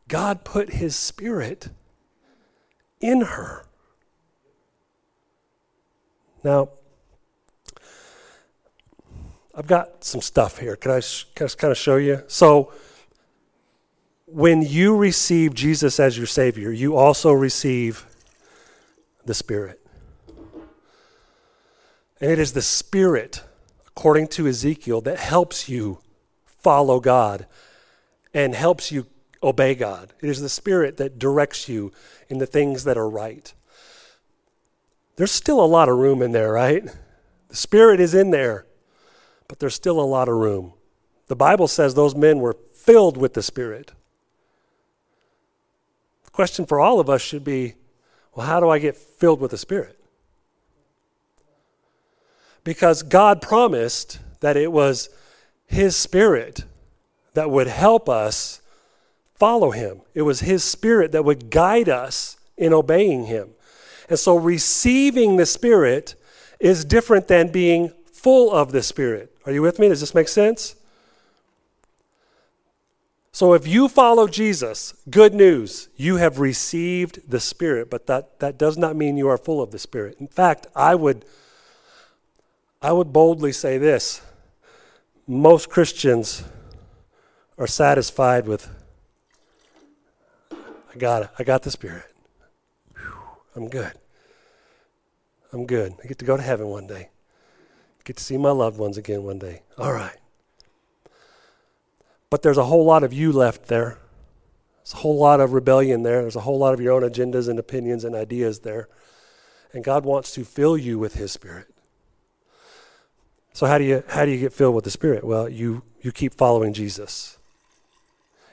God 0.09 0.43
put 0.43 0.71
His 0.71 0.97
Spirit 0.97 1.69
in 3.01 3.23
her. 3.23 3.65
Now, 6.45 6.69
I've 9.55 9.67
got 9.67 10.05
some 10.05 10.21
stuff 10.21 10.59
here. 10.59 10.77
Can 10.77 10.93
I, 10.93 10.97
I 10.99 11.49
kind 11.49 11.71
of 11.71 11.77
show 11.77 11.97
you? 11.97 12.23
So, 12.29 12.73
when 14.27 14.63
you 14.63 14.95
receive 14.95 15.55
Jesus 15.55 15.99
as 15.99 16.17
your 16.17 16.27
Savior, 16.27 16.71
you 16.71 16.97
also 16.97 17.33
receive 17.33 18.07
the 19.25 19.35
Spirit. 19.35 19.81
And 22.21 22.31
it 22.31 22.39
is 22.39 22.53
the 22.53 22.63
Spirit, 22.63 23.43
according 23.87 24.29
to 24.29 24.47
Ezekiel, 24.47 25.01
that 25.03 25.19
helps 25.19 25.69
you 25.69 25.99
follow 26.47 27.01
God 27.01 27.47
and 28.35 28.55
helps 28.55 28.93
you 28.93 29.07
obey 29.43 29.75
God. 29.75 30.13
It 30.21 30.29
is 30.29 30.41
the 30.41 30.49
Spirit 30.49 30.97
that 30.97 31.19
directs 31.19 31.69
you 31.69 31.93
in 32.29 32.39
the 32.39 32.47
things 32.47 32.85
that 32.85 32.99
are 32.99 33.09
right. 33.09 33.53
There's 35.17 35.33
still 35.33 35.63
a 35.63 35.67
lot 35.67 35.89
of 35.89 35.99
room 35.99 36.23
in 36.23 36.33
there, 36.33 36.53
right? 36.53 36.85
The 37.49 37.57
Spirit 37.57 38.01
is 38.01 38.15
in 38.15 38.31
there 38.31 38.67
but 39.49 39.59
there's 39.59 39.75
still 39.75 39.99
a 39.99 40.03
lot 40.03 40.29
of 40.29 40.37
room. 40.37 40.75
The 41.27 41.37
Bible 41.37 41.69
says 41.69 41.95
those 41.95 42.15
men 42.15 42.39
were 42.39 42.57
filled 42.75 43.17
with 43.17 43.35
the 43.35 43.43
Spirit. 43.43 43.93
The 46.25 46.31
question 46.31 46.67
for 46.67 46.79
all 46.79 47.01
of 47.01 47.11
us 47.11 47.23
should 47.23 47.45
be 47.45 47.75
well, 48.35 48.47
how 48.47 48.61
do 48.61 48.69
I 48.69 48.79
get 48.79 48.97
filled 48.97 49.41
with 49.41 49.51
the 49.51 49.59
Spirit? 49.59 49.99
Because 52.63 53.03
God 53.03 53.43
promised 53.43 54.21
that 54.41 54.57
it 54.57 54.71
was 54.71 55.09
His 55.67 55.97
Spirit 55.97 56.65
that 57.35 57.51
would 57.51 57.67
help 57.67 58.09
us 58.09 58.61
follow 59.39 59.71
Him. 59.71 60.01
It 60.15 60.23
was 60.23 60.41
His 60.41 60.65
Spirit 60.65 61.13
that 61.13 61.25
would 61.25 61.51
guide 61.51 61.89
us 61.89 62.37
in 62.57 62.73
obeying 62.73 63.27
Him. 63.27 63.51
And 64.09 64.19
so 64.19 64.37
receiving 64.37 65.37
the 65.37 65.47
Spirit 65.47 66.15
is 66.61 66.85
different 66.85 67.29
than 67.29 67.53
being 67.53 67.93
full 68.13 68.53
of 68.53 68.73
the 68.73 68.83
Spirit. 68.83 69.33
Are 69.47 69.53
you 69.53 69.63
with 69.63 69.79
me? 69.79 69.89
Does 69.89 70.01
this 70.01 70.15
make 70.15 70.29
sense? 70.29 70.75
So 73.31 73.53
if 73.53 73.69
you 73.69 73.89
follow 73.89 74.27
Jesus, 74.27 74.95
good 75.09 75.33
news, 75.33 75.89
you 75.97 76.17
have 76.17 76.41
received 76.41 77.31
the 77.31 77.39
Spirit, 77.39 77.89
but 77.89 78.07
that, 78.09 78.41
that 78.41 78.59
does 78.59 78.77
not 78.77 78.97
mean 78.97 79.17
you 79.17 79.29
are 79.29 79.39
full 79.39 79.63
of 79.63 79.71
the 79.71 79.79
Spirit. 79.79 80.17
In 80.19 80.27
fact, 80.27 80.67
I 80.75 80.95
would 80.95 81.25
I 82.81 82.93
would 82.93 83.13
boldly 83.13 83.53
say 83.53 83.77
this. 83.77 84.23
Most 85.27 85.69
Christians 85.69 86.45
are 87.59 87.67
satisfied 87.67 88.47
with 88.47 88.69
I 90.99 91.01
got 91.01 91.23
it. 91.23 91.31
I 91.39 91.45
got 91.45 91.63
the 91.63 91.71
Spirit. 91.71 92.13
Whew, 92.97 93.15
I'm 93.55 93.69
good. 93.69 93.93
I'm 95.53 95.65
good. 95.65 95.95
I 96.03 96.09
get 96.09 96.19
to 96.19 96.25
go 96.25 96.37
to 96.37 96.43
heaven 96.43 96.67
one 96.67 96.89
day. 96.89 97.11
Get 98.03 98.17
to 98.17 98.25
see 98.25 98.37
my 98.37 98.51
loved 98.51 98.81
ones 98.81 98.99
again 98.99 99.23
one 99.23 99.39
day. 99.39 99.63
All 99.79 99.93
right. 99.93 100.17
But 102.31 102.43
there's 102.43 102.59
a 102.59 102.65
whole 102.65 102.85
lot 102.85 103.05
of 103.05 103.13
you 103.13 103.31
left 103.31 103.69
there. 103.69 103.99
There's 104.79 104.95
a 104.95 104.97
whole 104.97 105.17
lot 105.17 105.39
of 105.39 105.53
rebellion 105.53 106.03
there. 106.03 106.23
There's 106.23 106.35
a 106.35 106.41
whole 106.41 106.59
lot 106.59 106.75
of 106.75 106.81
your 106.81 106.95
own 106.95 107.09
agendas 107.09 107.49
and 107.49 107.61
opinions 107.61 108.03
and 108.03 108.17
ideas 108.17 108.61
there. 108.61 108.89
And 109.73 109.85
God 109.85 110.05
wants 110.05 110.33
to 110.33 110.43
fill 110.43 110.77
you 110.77 110.99
with 110.99 111.15
His 111.15 111.31
Spirit. 111.31 111.69
So 113.53 113.67
how 113.67 113.79
do 113.79 113.85
you 113.85 114.03
how 114.09 114.25
do 114.25 114.33
you 114.33 114.41
get 114.41 114.53
filled 114.53 114.75
with 114.75 114.85
the 114.85 114.91
Spirit? 114.91 115.23
Well, 115.23 115.49
you 115.49 115.85
you 116.01 116.11
keep 116.11 116.35
following 116.35 116.73
Jesus. 116.73 117.39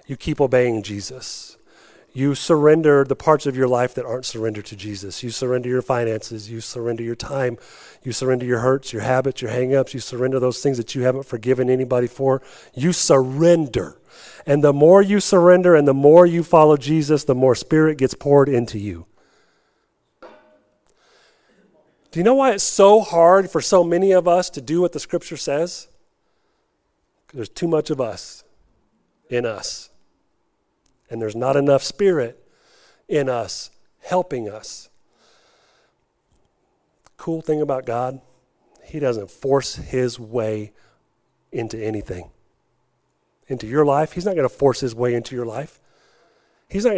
You 0.05 0.15
keep 0.15 0.39
obeying 0.39 0.83
Jesus. 0.83 1.57
You 2.15 2.33
surrender 2.33 3.03
the 3.03 3.13
parts 3.13 3.45
of 3.45 3.57
your 3.57 3.67
life 3.67 3.93
that 3.95 4.05
aren't 4.05 4.25
surrendered 4.25 4.63
to 4.67 4.77
Jesus. 4.77 5.21
You 5.21 5.31
surrender 5.31 5.67
your 5.67 5.81
finances. 5.81 6.49
You 6.49 6.61
surrender 6.61 7.03
your 7.03 7.13
time. 7.13 7.57
You 8.03 8.13
surrender 8.13 8.45
your 8.45 8.59
hurts, 8.59 8.93
your 8.93 9.01
habits, 9.01 9.41
your 9.41 9.51
hangups. 9.51 9.93
You 9.93 9.99
surrender 9.99 10.39
those 10.39 10.63
things 10.63 10.77
that 10.77 10.95
you 10.95 11.01
haven't 11.01 11.25
forgiven 11.25 11.69
anybody 11.69 12.07
for. 12.07 12.41
You 12.73 12.93
surrender. 12.93 13.99
And 14.45 14.63
the 14.63 14.71
more 14.71 15.01
you 15.01 15.19
surrender 15.19 15.75
and 15.75 15.85
the 15.85 15.93
more 15.93 16.25
you 16.25 16.41
follow 16.41 16.77
Jesus, 16.77 17.25
the 17.25 17.35
more 17.35 17.53
Spirit 17.53 17.97
gets 17.97 18.13
poured 18.13 18.47
into 18.47 18.79
you. 18.79 19.07
Do 20.21 22.21
you 22.21 22.23
know 22.23 22.35
why 22.35 22.53
it's 22.53 22.63
so 22.63 23.01
hard 23.01 23.51
for 23.51 23.59
so 23.59 23.83
many 23.83 24.13
of 24.13 24.25
us 24.25 24.49
to 24.51 24.61
do 24.61 24.79
what 24.79 24.93
the 24.93 25.01
Scripture 25.01 25.35
says? 25.35 25.89
There's 27.33 27.49
too 27.49 27.67
much 27.67 27.89
of 27.89 27.99
us 27.99 28.45
in 29.29 29.45
us 29.45 29.89
and 31.09 31.21
there's 31.21 31.35
not 31.35 31.55
enough 31.55 31.83
spirit 31.83 32.47
in 33.07 33.29
us 33.29 33.71
helping 34.01 34.49
us. 34.49 34.89
Cool 37.17 37.41
thing 37.41 37.61
about 37.61 37.85
God, 37.85 38.21
He 38.83 38.99
doesn't 38.99 39.31
force 39.31 39.75
His 39.75 40.19
way 40.19 40.73
into 41.51 41.77
anything. 41.77 42.29
Into 43.47 43.67
your 43.67 43.85
life, 43.85 44.13
He's 44.13 44.25
not 44.25 44.35
going 44.35 44.47
to 44.47 44.53
force 44.53 44.79
His 44.79 44.93
way 44.93 45.13
into 45.13 45.35
your 45.35 45.45
life. 45.45 45.79
He's 46.67 46.85
not 46.85 46.93